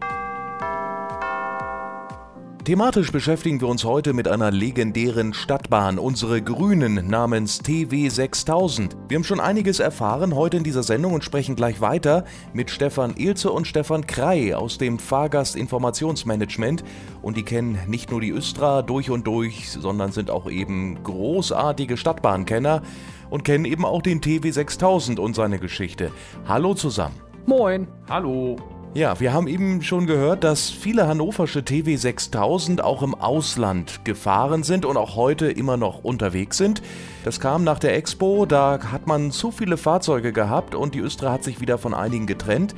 Thematisch 2.67 3.13
beschäftigen 3.13 3.61
wir 3.61 3.69
uns 3.69 3.85
heute 3.85 4.13
mit 4.13 4.27
einer 4.27 4.51
legendären 4.51 5.35
Stadtbahn, 5.35 6.01
unsere 6.01 6.43
Grünen 6.43 7.09
namens 7.09 7.61
TW 7.61 8.09
6000. 8.09 8.97
Wir 9.07 9.15
haben 9.15 9.23
schon 9.23 9.39
einiges 9.39 9.79
erfahren 9.79 10.35
heute 10.35 10.57
in 10.57 10.65
dieser 10.65 10.83
Sendung 10.83 11.13
und 11.13 11.23
sprechen 11.23 11.55
gleich 11.55 11.81
weiter 11.81 12.25
mit 12.55 12.71
Stefan 12.71 13.15
Ilze 13.17 13.53
und 13.53 13.69
Stefan 13.69 14.09
Krei 14.09 14.57
aus 14.57 14.79
dem 14.79 14.99
Fahrgastinformationsmanagement. 14.99 16.83
Und 17.23 17.37
die 17.37 17.45
kennen 17.45 17.79
nicht 17.87 18.11
nur 18.11 18.21
die 18.21 18.33
Östra 18.33 18.83
durch 18.83 19.11
und 19.11 19.29
durch, 19.29 19.71
sondern 19.71 20.11
sind 20.11 20.29
auch 20.29 20.51
eben 20.51 21.01
großartige 21.05 21.97
Stadtbahnkenner 21.97 22.83
und 23.31 23.45
kennen 23.45 23.65
eben 23.65 23.85
auch 23.85 24.03
den 24.03 24.21
TW 24.21 24.51
6000 24.51 25.19
und 25.19 25.35
seine 25.35 25.59
Geschichte. 25.59 26.11
Hallo 26.47 26.75
zusammen. 26.75 27.15
Moin. 27.47 27.87
Hallo. 28.09 28.57
Ja, 28.97 29.21
wir 29.21 29.35
haben 29.35 29.47
eben 29.47 29.83
schon 29.83 30.07
gehört, 30.07 30.43
dass 30.43 30.71
viele 30.71 31.07
hannoversche 31.07 31.63
TW 31.63 31.97
6000 31.97 32.83
auch 32.83 33.03
im 33.03 33.15
Ausland 33.15 34.07
gefahren 34.07 34.63
sind 34.63 34.87
und 34.87 34.97
auch 34.97 35.17
heute 35.17 35.51
immer 35.51 35.77
noch 35.77 36.03
unterwegs 36.03 36.57
sind. 36.57 36.81
Das 37.23 37.39
kam 37.39 37.63
nach 37.63 37.79
der 37.79 37.95
Expo, 37.95 38.47
da 38.47 38.79
hat 38.91 39.07
man 39.07 39.33
zu 39.33 39.51
viele 39.51 39.77
Fahrzeuge 39.77 40.33
gehabt 40.33 40.75
und 40.75 40.95
die 40.95 41.01
Östra 41.01 41.31
hat 41.31 41.45
sich 41.45 41.61
wieder 41.61 41.77
von 41.77 41.93
einigen 41.93 42.27
getrennt. 42.27 42.75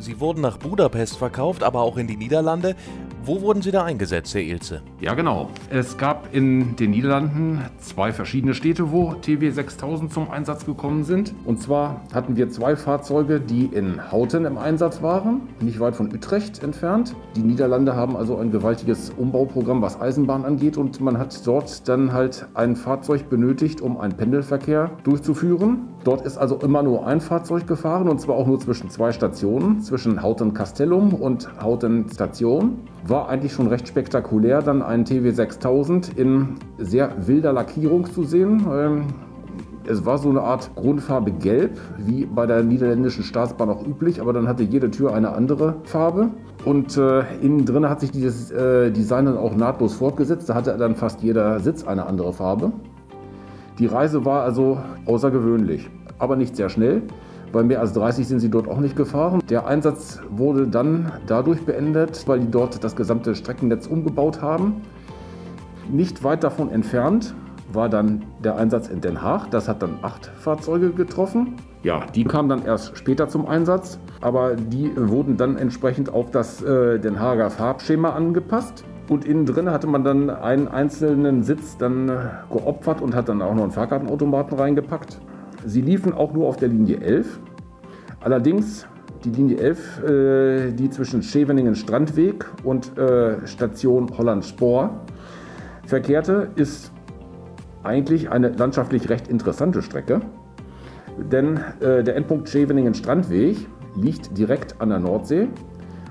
Sie 0.00 0.18
wurden 0.18 0.40
nach 0.40 0.56
Budapest 0.56 1.18
verkauft, 1.18 1.62
aber 1.62 1.82
auch 1.82 1.98
in 1.98 2.06
die 2.06 2.16
Niederlande. 2.16 2.74
Wo 3.22 3.42
wurden 3.42 3.60
Sie 3.60 3.70
da 3.70 3.84
eingesetzt, 3.84 4.34
Herr 4.34 4.40
Ilze? 4.40 4.80
Ja, 4.98 5.12
genau. 5.12 5.50
Es 5.68 5.98
gab 5.98 6.34
in 6.34 6.74
den 6.76 6.92
Niederlanden 6.92 7.60
zwei 7.78 8.12
verschiedene 8.12 8.54
Städte, 8.54 8.92
wo 8.92 9.12
TW 9.12 9.50
6000 9.50 10.10
zum 10.10 10.30
Einsatz 10.30 10.64
gekommen 10.64 11.04
sind. 11.04 11.34
Und 11.44 11.60
zwar 11.60 12.00
hatten 12.14 12.36
wir 12.36 12.48
zwei 12.48 12.76
Fahrzeuge, 12.76 13.38
die 13.38 13.66
in 13.66 14.10
Houten 14.10 14.46
im 14.46 14.56
Einsatz 14.56 15.02
waren, 15.02 15.42
nicht 15.60 15.80
weit 15.80 15.96
von 15.96 16.06
Utrecht 16.14 16.62
entfernt. 16.62 17.14
Die 17.36 17.42
Niederlande 17.42 17.94
haben 17.94 18.16
also 18.16 18.38
ein 18.38 18.50
gewaltiges 18.50 19.10
Umbauprogramm, 19.10 19.82
was 19.82 20.00
Eisenbahn 20.00 20.46
angeht. 20.46 20.78
Und 20.78 21.02
man 21.02 21.18
hat 21.18 21.46
dort 21.46 21.86
dann 21.90 22.14
halt 22.14 22.46
ein 22.54 22.74
Fahrzeug 22.74 23.28
benötigt, 23.28 23.82
um 23.82 24.00
einen 24.00 24.16
Pendelverkehr 24.16 24.92
durchzuführen. 25.04 25.90
Dort 26.04 26.22
ist 26.22 26.38
also 26.38 26.56
immer 26.56 26.82
nur 26.82 27.06
ein 27.06 27.20
Fahrzeug 27.20 27.66
gefahren 27.66 28.08
und 28.08 28.18
zwar 28.18 28.36
auch 28.36 28.46
nur 28.46 28.58
zwischen 28.58 28.88
zwei 28.88 29.12
Stationen, 29.12 29.82
zwischen 29.90 30.22
Houten 30.22 30.54
Castellum 30.54 31.14
und 31.14 31.48
Houten 31.60 32.06
Station. 32.14 32.78
War 33.08 33.28
eigentlich 33.28 33.52
schon 33.52 33.66
recht 33.66 33.88
spektakulär, 33.88 34.62
dann 34.62 34.82
einen 34.82 35.04
TW 35.04 35.32
6000 35.32 36.16
in 36.16 36.54
sehr 36.78 37.26
wilder 37.26 37.52
Lackierung 37.52 38.06
zu 38.06 38.22
sehen. 38.22 38.64
Ähm, 38.72 39.06
es 39.88 40.06
war 40.06 40.18
so 40.18 40.28
eine 40.28 40.42
Art 40.42 40.70
Grundfarbe 40.76 41.32
Gelb, 41.32 41.80
wie 41.98 42.24
bei 42.24 42.46
der 42.46 42.62
niederländischen 42.62 43.24
Staatsbahn 43.24 43.68
auch 43.68 43.84
üblich, 43.84 44.20
aber 44.20 44.32
dann 44.32 44.46
hatte 44.46 44.62
jede 44.62 44.92
Tür 44.92 45.12
eine 45.12 45.32
andere 45.32 45.74
Farbe. 45.82 46.30
Und 46.64 46.96
äh, 46.96 47.24
innen 47.42 47.64
drin 47.64 47.88
hat 47.88 47.98
sich 47.98 48.12
dieses 48.12 48.52
äh, 48.52 48.92
Design 48.92 49.24
dann 49.24 49.38
auch 49.38 49.56
nahtlos 49.56 49.94
fortgesetzt. 49.94 50.48
Da 50.48 50.54
hatte 50.54 50.76
dann 50.76 50.94
fast 50.94 51.20
jeder 51.20 51.58
Sitz 51.58 51.84
eine 51.84 52.06
andere 52.06 52.32
Farbe. 52.32 52.70
Die 53.80 53.86
Reise 53.86 54.24
war 54.24 54.44
also 54.44 54.78
außergewöhnlich, 55.06 55.90
aber 56.20 56.36
nicht 56.36 56.54
sehr 56.54 56.68
schnell. 56.68 57.02
Bei 57.52 57.64
mehr 57.64 57.80
als 57.80 57.92
30 57.94 58.28
sind 58.28 58.40
sie 58.40 58.48
dort 58.48 58.68
auch 58.68 58.78
nicht 58.78 58.94
gefahren. 58.96 59.42
Der 59.48 59.66
Einsatz 59.66 60.20
wurde 60.30 60.68
dann 60.68 61.10
dadurch 61.26 61.64
beendet, 61.64 62.22
weil 62.26 62.40
die 62.40 62.50
dort 62.50 62.82
das 62.84 62.94
gesamte 62.94 63.34
Streckennetz 63.34 63.88
umgebaut 63.88 64.40
haben. 64.40 64.82
Nicht 65.90 66.22
weit 66.22 66.44
davon 66.44 66.70
entfernt 66.70 67.34
war 67.72 67.88
dann 67.88 68.24
der 68.42 68.56
Einsatz 68.56 68.88
in 68.88 69.00
Den 69.00 69.22
Haag. 69.22 69.50
Das 69.50 69.68
hat 69.68 69.82
dann 69.82 69.98
acht 70.02 70.26
Fahrzeuge 70.26 70.90
getroffen. 70.90 71.56
Ja, 71.82 72.04
die 72.14 72.24
kamen 72.24 72.48
dann 72.48 72.64
erst 72.64 72.96
später 72.96 73.28
zum 73.28 73.46
Einsatz, 73.46 73.98
aber 74.20 74.54
die 74.54 74.92
wurden 74.96 75.36
dann 75.36 75.56
entsprechend 75.56 76.12
auf 76.12 76.30
das 76.30 76.62
äh, 76.62 76.98
Den 76.98 77.18
Haager 77.18 77.50
Farbschema 77.50 78.10
angepasst. 78.10 78.84
Und 79.08 79.24
innen 79.24 79.44
drin 79.44 79.70
hatte 79.70 79.88
man 79.88 80.04
dann 80.04 80.30
einen 80.30 80.68
einzelnen 80.68 81.42
Sitz 81.42 81.76
dann 81.76 82.06
geopfert 82.50 83.00
und 83.00 83.14
hat 83.16 83.28
dann 83.28 83.42
auch 83.42 83.54
noch 83.54 83.64
einen 83.64 83.72
Fahrkartenautomaten 83.72 84.56
reingepackt. 84.56 85.20
Sie 85.66 85.80
liefen 85.80 86.12
auch 86.12 86.32
nur 86.32 86.48
auf 86.48 86.56
der 86.56 86.68
Linie 86.68 87.00
11. 87.00 87.40
Allerdings 88.20 88.86
die 89.24 89.30
Linie 89.30 89.58
11, 89.58 90.02
äh, 90.02 90.72
die 90.72 90.90
zwischen 90.90 91.22
Scheveningen 91.22 91.74
Strandweg 91.74 92.46
und 92.64 92.96
äh, 92.96 93.46
Station 93.46 94.10
Holland 94.16 94.44
Spor 94.44 95.00
verkehrte, 95.86 96.50
ist 96.56 96.92
eigentlich 97.82 98.30
eine 98.30 98.50
landschaftlich 98.50 99.08
recht 99.08 99.28
interessante 99.28 99.82
Strecke. 99.82 100.20
Denn 101.30 101.60
äh, 101.80 102.02
der 102.02 102.16
Endpunkt 102.16 102.48
Scheveningen 102.48 102.94
Strandweg 102.94 103.58
liegt 103.96 104.36
direkt 104.38 104.80
an 104.80 104.90
der 104.90 105.00
Nordsee 105.00 105.48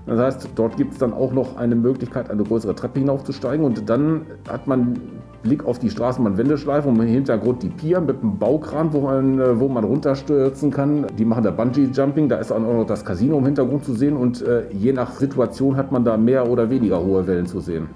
das 0.09 0.19
heißt, 0.19 0.49
dort 0.55 0.75
gibt 0.75 0.93
es 0.93 0.97
dann 0.97 1.13
auch 1.13 1.31
noch 1.31 1.57
eine 1.57 1.75
Möglichkeit, 1.75 2.31
eine 2.31 2.43
größere 2.43 2.73
Treppe 2.73 2.99
hinaufzusteigen. 2.99 3.63
Und 3.63 3.87
dann 3.87 4.25
hat 4.49 4.65
man 4.65 4.99
Blick 5.41 5.65
auf 5.65 5.79
die 5.79 5.89
Straßenbahn-Wendeschleife 5.89 6.87
und 6.87 6.99
im 6.99 7.07
Hintergrund 7.07 7.63
die 7.63 7.69
Pier 7.69 8.01
mit 8.01 8.21
einem 8.21 8.37
Baukran, 8.37 8.93
wo 8.93 9.01
man, 9.01 9.39
äh, 9.39 9.59
wo 9.59 9.67
man 9.67 9.83
runterstürzen 9.83 10.71
kann. 10.71 11.05
Die 11.17 11.25
machen 11.25 11.43
da 11.43 11.51
Bungee-Jumping, 11.51 12.29
da 12.29 12.37
ist 12.37 12.51
auch 12.51 12.59
noch 12.59 12.85
das 12.85 13.05
Casino 13.05 13.37
im 13.37 13.45
Hintergrund 13.45 13.83
zu 13.85 13.93
sehen 13.93 14.17
und 14.17 14.41
äh, 14.41 14.69
je 14.71 14.93
nach 14.93 15.11
Situation 15.11 15.77
hat 15.77 15.91
man 15.91 16.03
da 16.03 16.17
mehr 16.17 16.49
oder 16.49 16.69
weniger 16.69 17.03
hohe 17.03 17.25
Wellen 17.27 17.45
zu 17.45 17.59
sehen. 17.59 17.87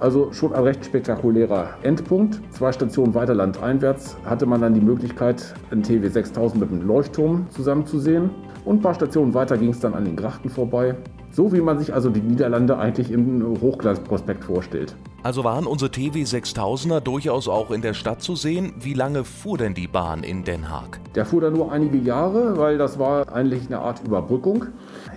Also 0.00 0.32
schon 0.32 0.54
ein 0.54 0.62
recht 0.62 0.82
spektakulärer 0.86 1.68
Endpunkt. 1.82 2.40
Zwei 2.52 2.72
Stationen 2.72 3.14
weiter 3.14 3.34
landeinwärts 3.34 4.16
hatte 4.24 4.46
man 4.46 4.62
dann 4.62 4.72
die 4.72 4.80
Möglichkeit, 4.80 5.54
ein 5.70 5.82
TW 5.82 6.08
6000 6.08 6.58
mit 6.58 6.72
einem 6.72 6.88
Leuchtturm 6.88 7.46
zusammenzusehen. 7.50 8.30
Und 8.64 8.76
ein 8.78 8.80
paar 8.80 8.94
Stationen 8.94 9.34
weiter 9.34 9.58
ging 9.58 9.68
es 9.68 9.80
dann 9.80 9.92
an 9.92 10.06
den 10.06 10.16
Grachten 10.16 10.48
vorbei. 10.48 10.96
So 11.32 11.52
wie 11.52 11.60
man 11.60 11.78
sich 11.78 11.94
also 11.94 12.10
die 12.10 12.20
Niederlande 12.20 12.76
eigentlich 12.76 13.12
im 13.12 13.60
Hochglanzprospekt 13.60 14.44
vorstellt. 14.44 14.96
Also 15.22 15.44
waren 15.44 15.66
unsere 15.66 15.90
TW 15.90 16.22
6000er 16.22 17.00
durchaus 17.00 17.46
auch 17.46 17.70
in 17.70 17.82
der 17.82 17.94
Stadt 17.94 18.20
zu 18.20 18.34
sehen. 18.34 18.72
Wie 18.80 18.94
lange 18.94 19.22
fuhr 19.22 19.58
denn 19.58 19.74
die 19.74 19.86
Bahn 19.86 20.24
in 20.24 20.44
Den 20.44 20.68
Haag? 20.68 20.98
Der 21.14 21.26
fuhr 21.26 21.40
da 21.40 21.50
nur 21.50 21.70
einige 21.70 21.98
Jahre, 21.98 22.56
weil 22.56 22.78
das 22.78 22.98
war 22.98 23.32
eigentlich 23.32 23.66
eine 23.66 23.78
Art 23.78 24.02
Überbrückung. 24.04 24.66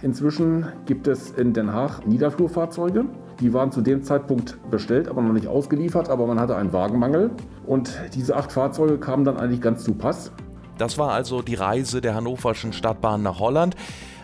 Inzwischen 0.01 0.67
gibt 0.85 1.07
es 1.07 1.31
in 1.31 1.53
Den 1.53 1.73
Haag 1.73 2.05
Niederflurfahrzeuge. 2.05 3.05
Die 3.39 3.51
waren 3.53 3.71
zu 3.71 3.81
dem 3.81 4.03
Zeitpunkt 4.03 4.57
bestellt, 4.69 5.07
aber 5.07 5.21
noch 5.21 5.33
nicht 5.33 5.47
ausgeliefert, 5.47 6.09
aber 6.09 6.27
man 6.27 6.39
hatte 6.39 6.55
einen 6.55 6.73
Wagenmangel. 6.73 7.31
Und 7.65 7.99
diese 8.13 8.35
acht 8.35 8.51
Fahrzeuge 8.51 8.99
kamen 8.99 9.25
dann 9.25 9.37
eigentlich 9.37 9.61
ganz 9.61 9.83
zu 9.83 9.93
Pass. 9.93 10.31
Das 10.77 10.97
war 10.97 11.11
also 11.11 11.41
die 11.41 11.55
Reise 11.55 12.01
der 12.01 12.13
hannoverschen 12.13 12.73
Stadtbahn 12.73 13.23
nach 13.23 13.39
Holland. 13.39 13.75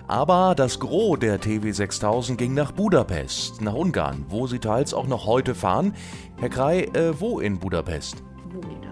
Aber 0.10 0.56
das 0.56 0.80
Gros 0.80 1.20
der 1.20 1.40
TW 1.40 1.72
6000 1.72 2.36
ging 2.36 2.56
nach 2.56 2.72
Budapest, 2.72 3.62
nach 3.62 3.76
Ungarn, 3.76 4.26
wo 4.28 4.48
sie 4.48 4.58
teils 4.58 4.92
auch 4.92 5.06
noch 5.06 5.28
heute 5.28 5.54
fahren. 5.54 5.94
Herr 6.40 6.50
Krei, 6.50 6.86
äh, 6.96 7.20
wo 7.20 7.40
in 7.40 7.60
Budapest? 7.60 8.24
Wo 8.52 8.60
geht 8.60 8.80
das? 8.82 8.90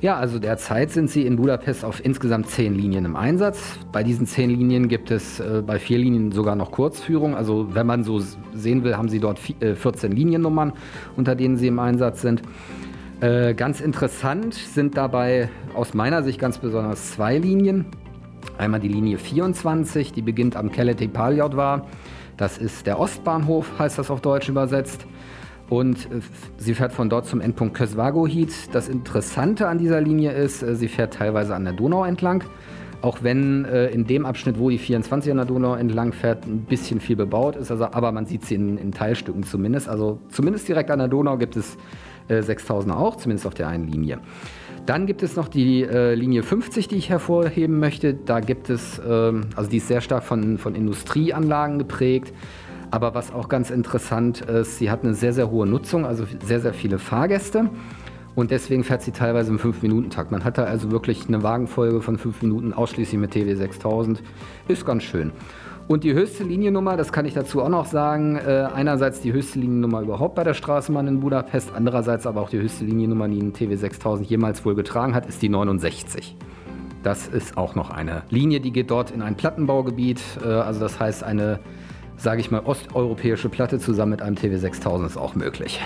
Ja, 0.00 0.16
also 0.16 0.38
derzeit 0.38 0.92
sind 0.92 1.10
sie 1.10 1.26
in 1.26 1.36
Budapest 1.36 1.84
auf 1.84 2.02
insgesamt 2.02 2.48
zehn 2.48 2.74
Linien 2.74 3.04
im 3.04 3.16
Einsatz. 3.16 3.78
Bei 3.92 4.02
diesen 4.02 4.26
zehn 4.26 4.48
Linien 4.48 4.88
gibt 4.88 5.10
es 5.10 5.40
äh, 5.40 5.62
bei 5.64 5.78
vier 5.78 5.98
Linien 5.98 6.32
sogar 6.32 6.56
noch 6.56 6.70
Kurzführung. 6.70 7.34
Also 7.34 7.74
wenn 7.74 7.86
man 7.86 8.02
so 8.02 8.22
sehen 8.54 8.82
will, 8.82 8.96
haben 8.96 9.10
sie 9.10 9.20
dort 9.20 9.38
äh, 9.60 9.74
14 9.74 10.10
Liniennummern, 10.10 10.72
unter 11.18 11.34
denen 11.34 11.58
sie 11.58 11.66
im 11.66 11.78
Einsatz 11.78 12.22
sind. 12.22 12.40
Äh, 13.20 13.52
ganz 13.52 13.82
interessant 13.82 14.54
sind 14.54 14.96
dabei 14.96 15.50
aus 15.74 15.92
meiner 15.92 16.22
Sicht 16.22 16.38
ganz 16.38 16.56
besonders 16.56 17.10
zwei 17.10 17.36
Linien. 17.36 17.84
Einmal 18.58 18.80
die 18.80 18.88
Linie 18.88 19.18
24, 19.18 20.12
die 20.12 20.22
beginnt 20.22 20.56
am 20.56 20.70
Keleti 20.70 21.08
Paljadvar. 21.08 21.86
Das 22.36 22.58
ist 22.58 22.86
der 22.86 22.98
Ostbahnhof, 22.98 23.78
heißt 23.78 23.98
das 23.98 24.10
auf 24.10 24.20
Deutsch 24.20 24.48
übersetzt. 24.48 25.06
Und 25.68 26.06
äh, 26.06 26.20
sie 26.58 26.74
fährt 26.74 26.92
von 26.92 27.08
dort 27.08 27.26
zum 27.26 27.40
Endpunkt 27.40 27.74
Kösvagohid. 27.74 28.74
Das 28.74 28.88
Interessante 28.88 29.68
an 29.68 29.78
dieser 29.78 30.00
Linie 30.00 30.32
ist, 30.32 30.62
äh, 30.62 30.74
sie 30.74 30.88
fährt 30.88 31.14
teilweise 31.14 31.54
an 31.54 31.64
der 31.64 31.72
Donau 31.72 32.04
entlang. 32.04 32.44
Auch 33.02 33.22
wenn 33.22 33.64
äh, 33.64 33.86
in 33.88 34.06
dem 34.06 34.26
Abschnitt, 34.26 34.58
wo 34.58 34.68
die 34.68 34.78
24 34.78 35.30
an 35.30 35.38
der 35.38 35.46
Donau 35.46 35.74
entlang 35.74 36.12
fährt, 36.12 36.46
ein 36.46 36.64
bisschen 36.64 37.00
viel 37.00 37.16
bebaut 37.16 37.56
ist, 37.56 37.70
also, 37.70 37.84
aber 37.86 38.12
man 38.12 38.26
sieht 38.26 38.44
sie 38.44 38.56
in, 38.56 38.76
in 38.76 38.92
Teilstücken 38.92 39.42
zumindest. 39.42 39.88
Also 39.88 40.18
zumindest 40.28 40.68
direkt 40.68 40.90
an 40.90 40.98
der 40.98 41.08
Donau 41.08 41.38
gibt 41.38 41.56
es 41.56 41.78
äh, 42.28 42.42
6000 42.42 42.94
auch, 42.94 43.16
zumindest 43.16 43.46
auf 43.46 43.54
der 43.54 43.68
einen 43.68 43.86
Linie. 43.86 44.18
Dann 44.90 45.06
gibt 45.06 45.22
es 45.22 45.36
noch 45.36 45.46
die 45.46 45.84
äh, 45.84 46.14
Linie 46.14 46.42
50, 46.42 46.88
die 46.88 46.96
ich 46.96 47.10
hervorheben 47.10 47.78
möchte. 47.78 48.12
Da 48.12 48.40
gibt 48.40 48.70
es, 48.70 49.00
ähm, 49.08 49.46
also 49.54 49.70
die 49.70 49.76
ist 49.76 49.86
sehr 49.86 50.00
stark 50.00 50.24
von, 50.24 50.58
von 50.58 50.74
Industrieanlagen 50.74 51.78
geprägt. 51.78 52.34
Aber 52.90 53.14
was 53.14 53.32
auch 53.32 53.48
ganz 53.48 53.70
interessant 53.70 54.40
ist, 54.40 54.78
sie 54.78 54.90
hat 54.90 55.04
eine 55.04 55.14
sehr, 55.14 55.32
sehr 55.32 55.48
hohe 55.48 55.64
Nutzung, 55.64 56.04
also 56.04 56.26
sehr, 56.44 56.58
sehr 56.58 56.74
viele 56.74 56.98
Fahrgäste. 56.98 57.70
Und 58.34 58.50
deswegen 58.50 58.82
fährt 58.82 59.02
sie 59.02 59.12
teilweise 59.12 59.52
im 59.52 59.60
5-Minuten-Takt. 59.60 60.32
Man 60.32 60.42
hat 60.42 60.58
da 60.58 60.64
also 60.64 60.90
wirklich 60.90 61.28
eine 61.28 61.44
Wagenfolge 61.44 62.00
von 62.00 62.18
5 62.18 62.42
Minuten 62.42 62.72
ausschließlich 62.72 63.20
mit 63.20 63.30
TW 63.30 63.54
6000. 63.54 64.24
Ist 64.66 64.84
ganz 64.84 65.04
schön. 65.04 65.30
Und 65.88 66.04
die 66.04 66.12
höchste 66.14 66.44
Liniennummer, 66.44 66.96
das 66.96 67.12
kann 67.12 67.24
ich 67.24 67.34
dazu 67.34 67.62
auch 67.62 67.68
noch 67.68 67.86
sagen, 67.86 68.36
äh, 68.36 68.68
einerseits 68.72 69.20
die 69.20 69.32
höchste 69.32 69.58
Liniennummer 69.58 70.02
überhaupt 70.02 70.36
bei 70.36 70.44
der 70.44 70.54
Straßenbahn 70.54 71.08
in 71.08 71.20
Budapest, 71.20 71.72
andererseits 71.74 72.26
aber 72.26 72.40
auch 72.42 72.50
die 72.50 72.58
höchste 72.58 72.84
Liniennummer, 72.84 73.28
die 73.28 73.40
ein 73.40 73.52
TW 73.52 73.74
6000 73.74 74.28
jemals 74.28 74.64
wohl 74.64 74.74
getragen 74.74 75.14
hat, 75.14 75.26
ist 75.26 75.42
die 75.42 75.48
69. 75.48 76.36
Das 77.02 77.26
ist 77.26 77.56
auch 77.56 77.74
noch 77.74 77.90
eine 77.90 78.22
Linie, 78.30 78.60
die 78.60 78.72
geht 78.72 78.90
dort 78.90 79.10
in 79.10 79.22
ein 79.22 79.34
Plattenbaugebiet, 79.34 80.20
äh, 80.44 80.48
also 80.48 80.80
das 80.80 81.00
heißt 81.00 81.24
eine 81.24 81.60
sage 82.20 82.40
ich 82.40 82.50
mal, 82.50 82.60
osteuropäische 82.60 83.48
Platte 83.48 83.78
zusammen 83.78 84.10
mit 84.10 84.22
einem 84.22 84.36
TW 84.36 84.56
6000 84.56 85.10
ist 85.10 85.16
auch 85.16 85.34
möglich. 85.34 85.80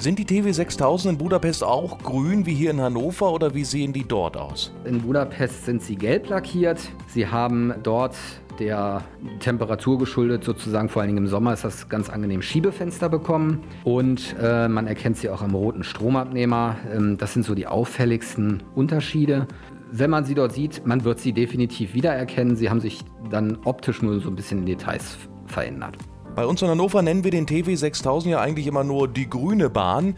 Sind 0.00 0.18
die 0.18 0.24
TW 0.24 0.50
6000 0.50 1.12
in 1.12 1.18
Budapest 1.18 1.62
auch 1.62 1.98
grün 1.98 2.46
wie 2.46 2.54
hier 2.54 2.70
in 2.70 2.80
Hannover 2.80 3.34
oder 3.34 3.54
wie 3.54 3.64
sehen 3.64 3.92
die 3.92 4.08
dort 4.08 4.34
aus? 4.34 4.72
In 4.86 5.02
Budapest 5.02 5.66
sind 5.66 5.82
sie 5.82 5.94
gelb 5.94 6.30
lackiert. 6.30 6.80
Sie 7.08 7.26
haben 7.26 7.74
dort 7.82 8.16
der 8.58 9.04
Temperatur 9.40 9.98
geschuldet, 9.98 10.42
sozusagen 10.42 10.88
vor 10.88 11.02
allen 11.02 11.10
Dingen 11.10 11.24
im 11.24 11.26
Sommer 11.26 11.52
ist 11.52 11.64
das 11.64 11.90
ganz 11.90 12.08
angenehm 12.08 12.40
Schiebefenster 12.40 13.10
bekommen 13.10 13.60
und 13.84 14.34
äh, 14.40 14.68
man 14.68 14.86
erkennt 14.86 15.18
sie 15.18 15.28
auch 15.28 15.42
am 15.42 15.54
roten 15.54 15.84
Stromabnehmer. 15.84 16.76
Ähm, 16.90 17.18
das 17.18 17.34
sind 17.34 17.44
so 17.44 17.54
die 17.54 17.66
auffälligsten 17.66 18.62
Unterschiede. 18.74 19.48
Wenn 19.92 20.08
man 20.08 20.24
sie 20.24 20.34
dort 20.34 20.54
sieht, 20.54 20.86
man 20.86 21.04
wird 21.04 21.18
sie 21.18 21.34
definitiv 21.34 21.92
wiedererkennen. 21.92 22.56
Sie 22.56 22.70
haben 22.70 22.80
sich 22.80 23.04
dann 23.28 23.58
optisch 23.66 24.00
nur 24.00 24.18
so 24.20 24.30
ein 24.30 24.36
bisschen 24.36 24.60
in 24.60 24.66
Details 24.66 25.18
verändert. 25.44 25.98
Bei 26.34 26.46
uns 26.46 26.62
in 26.62 26.68
Hannover 26.68 27.02
nennen 27.02 27.24
wir 27.24 27.32
den 27.32 27.46
TW 27.46 27.74
6000 27.74 28.32
ja 28.32 28.40
eigentlich 28.40 28.68
immer 28.68 28.84
nur 28.84 29.08
die 29.08 29.28
grüne 29.28 29.68
Bahn. 29.68 30.16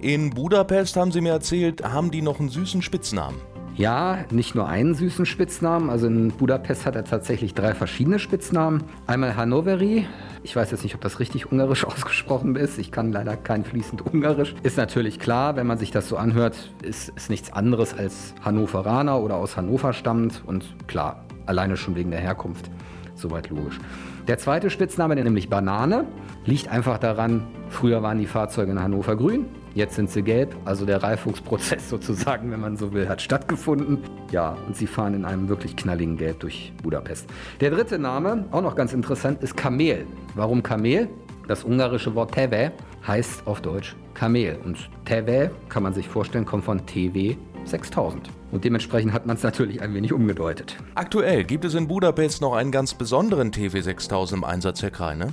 In 0.00 0.30
Budapest 0.30 0.96
haben 0.96 1.12
Sie 1.12 1.20
mir 1.20 1.32
erzählt, 1.32 1.84
haben 1.84 2.10
die 2.10 2.20
noch 2.20 2.40
einen 2.40 2.48
süßen 2.48 2.82
Spitznamen. 2.82 3.36
Ja, 3.76 4.18
nicht 4.30 4.56
nur 4.56 4.68
einen 4.68 4.94
süßen 4.94 5.24
Spitznamen. 5.24 5.88
Also 5.88 6.08
in 6.08 6.32
Budapest 6.32 6.84
hat 6.84 6.96
er 6.96 7.04
tatsächlich 7.04 7.54
drei 7.54 7.74
verschiedene 7.74 8.18
Spitznamen. 8.18 8.82
Einmal 9.06 9.36
Hannoveri. 9.36 10.06
Ich 10.42 10.56
weiß 10.56 10.72
jetzt 10.72 10.82
nicht, 10.82 10.96
ob 10.96 11.00
das 11.00 11.20
richtig 11.20 11.50
ungarisch 11.52 11.84
ausgesprochen 11.86 12.56
ist. 12.56 12.78
Ich 12.78 12.90
kann 12.90 13.12
leider 13.12 13.36
kein 13.36 13.64
fließend 13.64 14.02
Ungarisch. 14.02 14.56
Ist 14.64 14.76
natürlich 14.76 15.20
klar, 15.20 15.54
wenn 15.54 15.68
man 15.68 15.78
sich 15.78 15.92
das 15.92 16.08
so 16.08 16.16
anhört, 16.16 16.72
ist 16.82 17.12
es 17.14 17.30
nichts 17.30 17.52
anderes 17.52 17.94
als 17.94 18.34
Hannoveraner 18.44 19.20
oder 19.20 19.36
aus 19.36 19.56
Hannover 19.56 19.92
stammt. 19.92 20.42
Und 20.44 20.74
klar, 20.88 21.24
alleine 21.46 21.76
schon 21.76 21.94
wegen 21.94 22.10
der 22.10 22.20
Herkunft. 22.20 22.68
Soweit 23.22 23.50
logisch. 23.50 23.78
Der 24.26 24.36
zweite 24.38 24.68
Spitzname, 24.68 25.14
nämlich 25.14 25.48
Banane, 25.48 26.06
liegt 26.44 26.66
einfach 26.66 26.98
daran, 26.98 27.46
früher 27.70 28.02
waren 28.02 28.18
die 28.18 28.26
Fahrzeuge 28.26 28.72
in 28.72 28.82
Hannover 28.82 29.14
grün, 29.14 29.46
jetzt 29.74 29.94
sind 29.94 30.10
sie 30.10 30.22
gelb. 30.22 30.56
Also 30.64 30.84
der 30.86 31.04
Reifungsprozess 31.04 31.88
sozusagen, 31.88 32.50
wenn 32.50 32.60
man 32.60 32.76
so 32.76 32.92
will, 32.92 33.08
hat 33.08 33.22
stattgefunden. 33.22 33.98
Ja, 34.32 34.56
und 34.66 34.76
sie 34.76 34.88
fahren 34.88 35.14
in 35.14 35.24
einem 35.24 35.48
wirklich 35.48 35.76
knalligen 35.76 36.16
Gelb 36.16 36.40
durch 36.40 36.72
Budapest. 36.82 37.30
Der 37.60 37.70
dritte 37.70 37.96
Name, 37.96 38.44
auch 38.50 38.62
noch 38.62 38.74
ganz 38.74 38.92
interessant, 38.92 39.40
ist 39.40 39.56
Kamel. 39.56 40.04
Warum 40.34 40.64
Kamel? 40.64 41.08
Das 41.46 41.62
ungarische 41.62 42.16
Wort 42.16 42.34
Teve 42.34 42.72
heißt 43.06 43.46
auf 43.46 43.60
Deutsch 43.60 43.94
Kamel. 44.14 44.58
Und 44.64 44.90
Teve, 45.04 45.52
kann 45.68 45.84
man 45.84 45.94
sich 45.94 46.08
vorstellen, 46.08 46.44
kommt 46.44 46.64
von 46.64 46.84
TW 46.86 47.36
6000. 47.68 48.30
Und 48.50 48.64
dementsprechend 48.64 49.12
hat 49.12 49.26
man 49.26 49.36
es 49.36 49.42
natürlich 49.42 49.80
ein 49.82 49.94
wenig 49.94 50.12
umgedeutet. 50.12 50.76
Aktuell 50.94 51.44
gibt 51.44 51.64
es 51.64 51.74
in 51.74 51.88
Budapest 51.88 52.40
noch 52.40 52.54
einen 52.54 52.70
ganz 52.70 52.94
besonderen 52.94 53.52
TW 53.52 53.80
6000 53.80 54.38
im 54.38 54.44
Einsatz, 54.44 54.82
Herr 54.82 54.90
Kreine. 54.90 55.28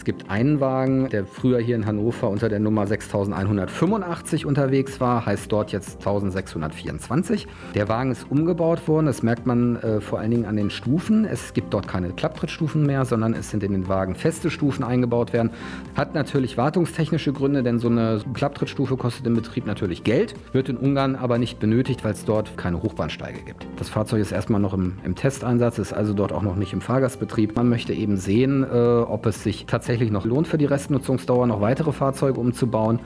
Es 0.00 0.04
gibt 0.06 0.30
einen 0.30 0.60
Wagen, 0.60 1.10
der 1.10 1.26
früher 1.26 1.58
hier 1.60 1.76
in 1.76 1.84
Hannover 1.84 2.30
unter 2.30 2.48
der 2.48 2.58
Nummer 2.58 2.86
6185 2.86 4.46
unterwegs 4.46 4.98
war, 4.98 5.26
heißt 5.26 5.52
dort 5.52 5.72
jetzt 5.72 5.98
1624. 5.98 7.46
Der 7.74 7.86
Wagen 7.90 8.10
ist 8.10 8.24
umgebaut 8.30 8.88
worden, 8.88 9.04
das 9.04 9.22
merkt 9.22 9.44
man 9.44 9.76
äh, 9.76 10.00
vor 10.00 10.18
allen 10.18 10.30
Dingen 10.30 10.46
an 10.46 10.56
den 10.56 10.70
Stufen. 10.70 11.26
Es 11.26 11.52
gibt 11.52 11.74
dort 11.74 11.86
keine 11.86 12.14
Klapptrittstufen 12.14 12.86
mehr, 12.86 13.04
sondern 13.04 13.34
es 13.34 13.50
sind 13.50 13.62
in 13.62 13.72
den 13.72 13.88
Wagen 13.88 14.14
feste 14.14 14.50
Stufen 14.50 14.84
eingebaut 14.84 15.34
werden. 15.34 15.50
Hat 15.94 16.14
natürlich 16.14 16.56
wartungstechnische 16.56 17.34
Gründe, 17.34 17.62
denn 17.62 17.78
so 17.78 17.88
eine 17.88 18.22
Klapptrittstufe 18.32 18.96
kostet 18.96 19.26
im 19.26 19.34
Betrieb 19.34 19.66
natürlich 19.66 20.02
Geld, 20.02 20.32
wird 20.54 20.70
in 20.70 20.78
Ungarn 20.78 21.14
aber 21.14 21.36
nicht 21.36 21.60
benötigt, 21.60 22.04
weil 22.04 22.14
es 22.14 22.24
dort 22.24 22.56
keine 22.56 22.82
Hochbahnsteige 22.82 23.40
gibt. 23.42 23.66
Das 23.76 23.90
Fahrzeug 23.90 24.22
ist 24.22 24.32
erstmal 24.32 24.62
noch 24.62 24.72
im, 24.72 24.94
im 25.04 25.14
Testeinsatz, 25.14 25.78
ist 25.78 25.92
also 25.92 26.14
dort 26.14 26.32
auch 26.32 26.40
noch 26.40 26.56
nicht 26.56 26.72
im 26.72 26.80
Fahrgastbetrieb. 26.80 27.54
Man 27.54 27.68
möchte 27.68 27.92
eben 27.92 28.16
sehen, 28.16 28.64
äh, 28.64 28.76
ob 28.76 29.26
es 29.26 29.42
sich 29.42 29.66
tatsächlich 29.66 29.89
tatsächlich 29.90 30.12
noch 30.12 30.24
lohnt 30.24 30.46
für 30.46 30.56
die 30.56 30.66
Restnutzungsdauer, 30.66 31.48
noch 31.48 31.60
weitere 31.60 31.90
Fahrzeuge 31.90 32.38
umzubauen. 32.38 33.00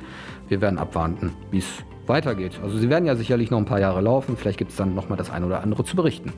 Wir 0.49 0.61
werden 0.61 0.79
abwarten, 0.79 1.33
wie 1.51 1.59
es 1.59 1.67
weitergeht. 2.07 2.61
Also 2.63 2.77
sie 2.77 2.91
werden 2.91 3.07
ja 3.07 3.17
sicherlich 3.17 3.51
noch 3.51 3.57
ein 3.57 3.65
paar 3.65 3.81
Jahre 3.81 4.03
laufen. 4.03 4.37
Vielleicht 4.37 4.59
gibt 4.59 4.71
es 4.71 4.77
dann 4.77 4.95
noch 4.95 5.09
mal 5.09 5.17
das 5.17 5.31
eine 5.31 5.47
oder 5.47 5.63
andere 5.63 5.83
zu 5.85 5.97
berichten. 5.97 6.35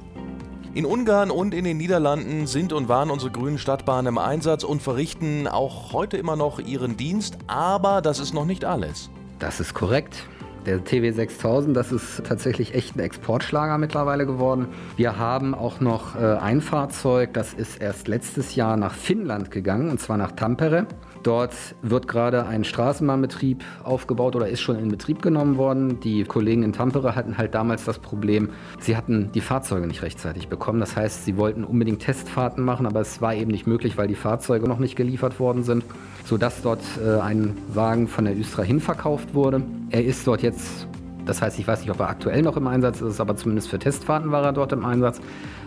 In 0.72 0.86
Ungarn 0.86 1.32
und 1.32 1.52
in 1.52 1.64
den 1.64 1.78
Niederlanden 1.78 2.46
sind 2.46 2.72
und 2.72 2.88
waren 2.88 3.10
unsere 3.10 3.32
grünen 3.32 3.58
Stadtbahnen 3.58 4.06
im 4.06 4.18
Einsatz 4.18 4.62
und 4.62 4.82
verrichten 4.82 5.48
auch 5.48 5.92
heute 5.92 6.16
immer 6.16 6.36
noch 6.36 6.60
ihren 6.60 6.96
Dienst. 6.96 7.38
Aber 7.48 8.00
das 8.00 8.20
ist 8.20 8.32
noch 8.32 8.46
nicht 8.46 8.64
alles. 8.64 9.10
Das 9.40 9.58
ist 9.58 9.74
korrekt. 9.74 10.28
Der 10.66 10.82
TW 10.82 11.12
6000, 11.12 11.76
das 11.76 11.92
ist 11.92 12.24
tatsächlich 12.24 12.74
echt 12.74 12.96
ein 12.96 12.98
Exportschlager 12.98 13.78
mittlerweile 13.78 14.26
geworden. 14.26 14.66
Wir 14.96 15.16
haben 15.16 15.54
auch 15.54 15.78
noch 15.78 16.16
äh, 16.16 16.38
ein 16.38 16.60
Fahrzeug, 16.60 17.32
das 17.34 17.54
ist 17.54 17.80
erst 17.80 18.08
letztes 18.08 18.56
Jahr 18.56 18.76
nach 18.76 18.92
Finnland 18.92 19.52
gegangen, 19.52 19.90
und 19.90 20.00
zwar 20.00 20.16
nach 20.16 20.32
Tampere. 20.32 20.88
Dort 21.26 21.74
wird 21.82 22.06
gerade 22.06 22.46
ein 22.46 22.62
Straßenbahnbetrieb 22.62 23.64
aufgebaut 23.82 24.36
oder 24.36 24.46
ist 24.46 24.60
schon 24.60 24.78
in 24.78 24.90
Betrieb 24.90 25.22
genommen 25.22 25.56
worden. 25.56 25.98
Die 25.98 26.22
Kollegen 26.22 26.62
in 26.62 26.72
Tampere 26.72 27.16
hatten 27.16 27.36
halt 27.36 27.52
damals 27.52 27.84
das 27.84 27.98
Problem, 27.98 28.50
sie 28.78 28.96
hatten 28.96 29.32
die 29.32 29.40
Fahrzeuge 29.40 29.88
nicht 29.88 30.02
rechtzeitig 30.02 30.46
bekommen. 30.46 30.78
Das 30.78 30.94
heißt, 30.94 31.24
sie 31.24 31.36
wollten 31.36 31.64
unbedingt 31.64 32.00
Testfahrten 32.00 32.62
machen, 32.62 32.86
aber 32.86 33.00
es 33.00 33.20
war 33.20 33.34
eben 33.34 33.50
nicht 33.50 33.66
möglich, 33.66 33.98
weil 33.98 34.06
die 34.06 34.14
Fahrzeuge 34.14 34.68
noch 34.68 34.78
nicht 34.78 34.94
geliefert 34.94 35.40
worden 35.40 35.64
sind, 35.64 35.82
sodass 36.26 36.62
dort 36.62 36.82
äh, 37.04 37.18
ein 37.18 37.56
Wagen 37.74 38.06
von 38.06 38.24
der 38.24 38.38
Östra 38.38 38.62
hinverkauft 38.62 39.34
wurde. 39.34 39.62
Er 39.90 40.04
ist 40.04 40.24
dort 40.28 40.42
jetzt, 40.42 40.86
das 41.26 41.42
heißt, 41.42 41.58
ich 41.58 41.66
weiß 41.66 41.80
nicht, 41.80 41.90
ob 41.90 42.00
er 42.00 42.08
aktuell 42.08 42.42
noch 42.42 42.56
im 42.56 42.66
Einsatz 42.66 43.00
ist, 43.00 43.20
aber 43.20 43.36
zumindest 43.36 43.68
für 43.68 43.78
Testfahrten 43.78 44.30
war 44.30 44.44
er 44.44 44.52
dort 44.52 44.72
im 44.72 44.84
Einsatz. 44.84 45.20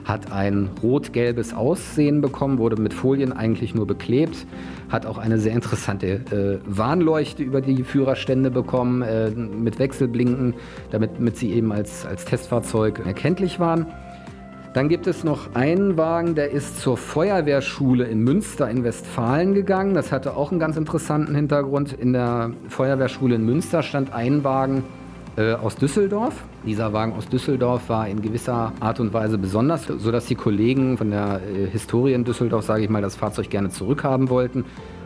Hat 0.06 0.32
ein 0.32 0.69
rot-gelbes 0.82 1.54
Aussehen 1.54 2.22
bekommen, 2.22 2.58
wurde 2.58 2.82
mit 2.82 2.93
Folien 2.93 3.34
eigentlich 3.34 3.76
nur 3.76 3.86
beklebt. 3.86 4.48
Hat 4.89 5.06
auch 5.06 5.17
eine 5.17 5.38
sehr 5.38 5.54
interessante 5.54 6.08
äh, 6.08 6.60
Warnleuchte 6.65 7.43
über 7.43 7.62
die 7.62 7.84
Führerstände 7.84 8.50
bekommen, 8.50 9.02
äh, 9.02 9.30
mit 9.30 9.78
Wechselblinken, 9.78 10.56
damit, 10.91 11.12
damit 11.17 11.38
sie 11.38 11.52
eben 11.52 11.72
als, 11.72 12.06
als 12.06 12.26
Testfahrzeug 12.26 13.06
erkenntlich 13.06 13.60
waren. 13.60 13.86
Dann 14.74 14.88
gibt 14.88 15.08
es 15.08 15.24
noch 15.24 15.56
einen 15.56 15.98
Wagen, 15.98 16.36
der 16.36 16.52
ist 16.52 16.80
zur 16.80 16.95
Feuerwehrschule 16.95 18.06
in 18.06 18.24
Münster 18.24 18.69
in 18.69 18.84
Westfalen 18.84 19.56
gegangen. 19.56 19.95
Das 19.95 20.12
hatte 20.12 20.38
auch 20.38 20.52
einen 20.52 20.60
ganz 20.60 20.78
interessanten 20.78 21.34
Hintergrund. 21.34 21.91
In 21.91 22.13
der 22.13 22.52
Feuerwehrschule 22.67 23.36
in 23.36 23.45
Münster 23.45 23.82
stand 23.82 24.13
ein 24.13 24.43
Wagen 24.43 24.84
äh, 25.39 25.54
aus 25.54 25.75
Düsseldorf. 25.78 26.36
Dieser 26.65 26.91
Wagen 26.91 27.13
aus 27.13 27.30
Düsseldorf 27.30 27.88
war 27.88 28.08
in 28.10 28.21
gewisser 28.21 28.73
Art 28.82 28.99
und 28.99 29.13
Weise 29.13 29.38
besonders, 29.38 29.86
sodass 29.86 30.25
die 30.25 30.36
Kollegen 30.36 30.97
von 30.97 31.12
der 31.12 31.39
äh, 31.41 31.67
Historie 31.67 32.12
in 32.13 32.25
Düsseldorf, 32.25 32.65
sage 32.65 32.84
ich 32.84 32.89
mal, 32.89 33.02
das 33.02 33.15
Fahrzeug 33.15 33.49
gerne 33.49 33.69
zurückhaben 33.69 34.30
wollten. 34.30 34.65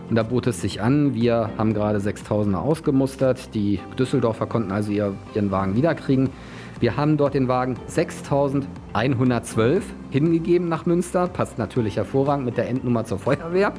Und 0.09 0.15
da 0.15 0.23
bot 0.23 0.47
es 0.47 0.59
sich 0.59 0.81
an, 0.81 1.13
wir 1.13 1.51
haben 1.57 1.75
gerade 1.75 1.99
6000er 1.99 2.55
ausgemustert. 2.55 3.53
Die 3.53 3.79
Düsseldorfer 3.97 4.47
konnten 4.47 4.71
also 4.71 4.91
ihr, 4.91 5.13
ihren 5.35 5.51
Wagen 5.51 5.75
wiederkriegen. 5.75 6.29
Wir 6.79 6.97
haben 6.97 7.15
dort 7.15 7.35
den 7.35 7.47
Wagen 7.47 7.77
6112 7.85 9.83
hingegeben 10.09 10.67
nach 10.67 10.87
Münster. 10.87 11.27
Passt 11.27 11.59
natürlich 11.59 11.97
hervorragend 11.97 12.45
mit 12.45 12.57
der 12.57 12.67
Endnummer 12.69 13.05
zur 13.05 13.19
Feuerwehr. 13.19 13.71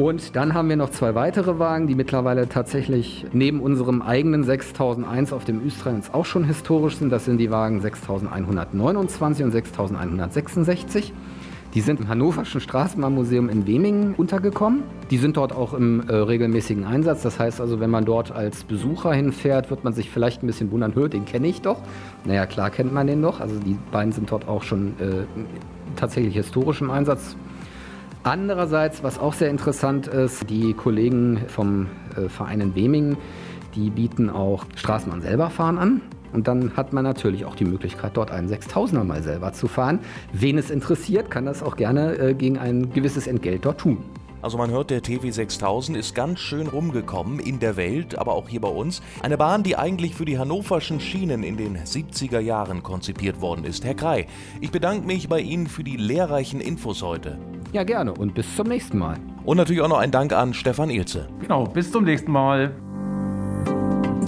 Und 0.00 0.34
dann 0.34 0.54
haben 0.54 0.70
wir 0.70 0.76
noch 0.76 0.88
zwei 0.88 1.14
weitere 1.14 1.58
Wagen, 1.58 1.86
die 1.86 1.94
mittlerweile 1.94 2.48
tatsächlich 2.48 3.26
neben 3.34 3.60
unserem 3.60 4.00
eigenen 4.00 4.44
6001 4.44 5.30
auf 5.34 5.44
dem 5.44 5.60
Üstrans 5.60 6.14
auch 6.14 6.24
schon 6.24 6.42
historisch 6.44 6.96
sind. 6.96 7.10
Das 7.10 7.26
sind 7.26 7.36
die 7.36 7.50
Wagen 7.50 7.82
6129 7.82 9.44
und 9.44 9.52
6166. 9.52 11.12
Die 11.74 11.82
sind 11.82 12.00
im 12.00 12.08
Hannoverschen 12.08 12.62
Straßenbahnmuseum 12.62 13.50
in 13.50 13.66
Wemingen 13.66 14.14
untergekommen. 14.14 14.84
Die 15.10 15.18
sind 15.18 15.36
dort 15.36 15.52
auch 15.52 15.74
im 15.74 16.08
äh, 16.08 16.14
regelmäßigen 16.14 16.84
Einsatz. 16.84 17.20
Das 17.20 17.38
heißt 17.38 17.60
also, 17.60 17.78
wenn 17.78 17.90
man 17.90 18.06
dort 18.06 18.32
als 18.32 18.64
Besucher 18.64 19.12
hinfährt, 19.12 19.68
wird 19.68 19.84
man 19.84 19.92
sich 19.92 20.08
vielleicht 20.08 20.42
ein 20.42 20.46
bisschen 20.46 20.70
wundern, 20.70 20.94
hört, 20.94 21.12
den 21.12 21.26
kenne 21.26 21.46
ich 21.46 21.60
doch. 21.60 21.82
Naja, 22.24 22.46
klar 22.46 22.70
kennt 22.70 22.94
man 22.94 23.06
den 23.06 23.20
doch. 23.20 23.40
Also 23.40 23.56
die 23.58 23.76
beiden 23.92 24.12
sind 24.12 24.30
dort 24.30 24.48
auch 24.48 24.62
schon 24.62 24.94
äh, 24.98 25.26
tatsächlich 25.94 26.36
historisch 26.36 26.80
im 26.80 26.90
Einsatz. 26.90 27.36
Andererseits, 28.22 29.02
was 29.02 29.18
auch 29.18 29.32
sehr 29.32 29.48
interessant 29.48 30.06
ist, 30.06 30.50
die 30.50 30.74
Kollegen 30.74 31.40
vom 31.48 31.86
äh, 32.16 32.28
Verein 32.28 32.60
in 32.60 32.74
Wemingen, 32.74 33.16
die 33.74 33.88
bieten 33.88 34.28
auch 34.28 34.66
Straßenbahn 34.76 35.22
selber 35.22 35.48
fahren 35.48 35.78
an. 35.78 36.02
Und 36.32 36.46
dann 36.46 36.76
hat 36.76 36.92
man 36.92 37.02
natürlich 37.02 37.44
auch 37.44 37.56
die 37.56 37.64
Möglichkeit, 37.64 38.16
dort 38.16 38.30
einen 38.30 38.48
6000er 38.48 39.04
mal 39.04 39.22
selber 39.22 39.52
zu 39.52 39.68
fahren. 39.68 40.00
Wen 40.32 40.58
es 40.58 40.70
interessiert, 40.70 41.30
kann 41.30 41.46
das 41.46 41.62
auch 41.62 41.76
gerne 41.76 42.18
äh, 42.18 42.34
gegen 42.34 42.58
ein 42.58 42.92
gewisses 42.92 43.26
Entgelt 43.26 43.64
dort 43.64 43.80
tun. 43.80 43.98
Also 44.42 44.56
man 44.56 44.70
hört, 44.70 44.90
der 44.90 45.02
TW 45.02 45.30
6000 45.30 45.96
ist 45.96 46.14
ganz 46.14 46.40
schön 46.40 46.66
rumgekommen 46.66 47.38
in 47.40 47.60
der 47.60 47.76
Welt, 47.76 48.18
aber 48.18 48.32
auch 48.32 48.48
hier 48.48 48.60
bei 48.60 48.68
uns. 48.68 49.02
Eine 49.22 49.36
Bahn, 49.36 49.62
die 49.62 49.76
eigentlich 49.76 50.14
für 50.14 50.24
die 50.24 50.38
hannoverschen 50.38 51.00
Schienen 51.00 51.42
in 51.42 51.56
den 51.56 51.76
70er 51.76 52.40
Jahren 52.40 52.82
konzipiert 52.82 53.40
worden 53.40 53.64
ist. 53.64 53.84
Herr 53.84 53.94
Krei, 53.94 54.26
ich 54.60 54.70
bedanke 54.70 55.06
mich 55.06 55.28
bei 55.28 55.40
Ihnen 55.40 55.66
für 55.66 55.84
die 55.84 55.96
lehrreichen 55.96 56.60
Infos 56.60 57.02
heute. 57.02 57.38
Ja, 57.72 57.84
gerne 57.84 58.12
und 58.14 58.34
bis 58.34 58.56
zum 58.56 58.68
nächsten 58.68 58.98
Mal. 58.98 59.16
Und 59.44 59.56
natürlich 59.56 59.82
auch 59.82 59.88
noch 59.88 59.98
ein 59.98 60.10
Dank 60.10 60.32
an 60.32 60.54
Stefan 60.54 60.90
Ilze. 60.90 61.28
Genau, 61.40 61.64
bis 61.64 61.92
zum 61.92 62.04
nächsten 62.04 62.32
Mal. 62.32 62.74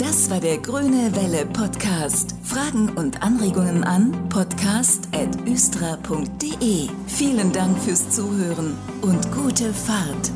Das 0.03 0.29
war 0.31 0.41
der 0.41 0.59
Grüne 0.59 1.15
Welle 1.15 1.47
Podcast. 1.47 2.35
Fragen 2.43 2.89
und 2.89 3.23
Anregungen 3.23 3.85
an 3.85 4.29
podcast.östra.de. 4.31 6.89
Vielen 7.07 7.53
Dank 7.53 7.79
fürs 7.79 8.11
Zuhören 8.11 8.77
und 9.03 9.31
gute 9.31 9.73
Fahrt. 9.73 10.33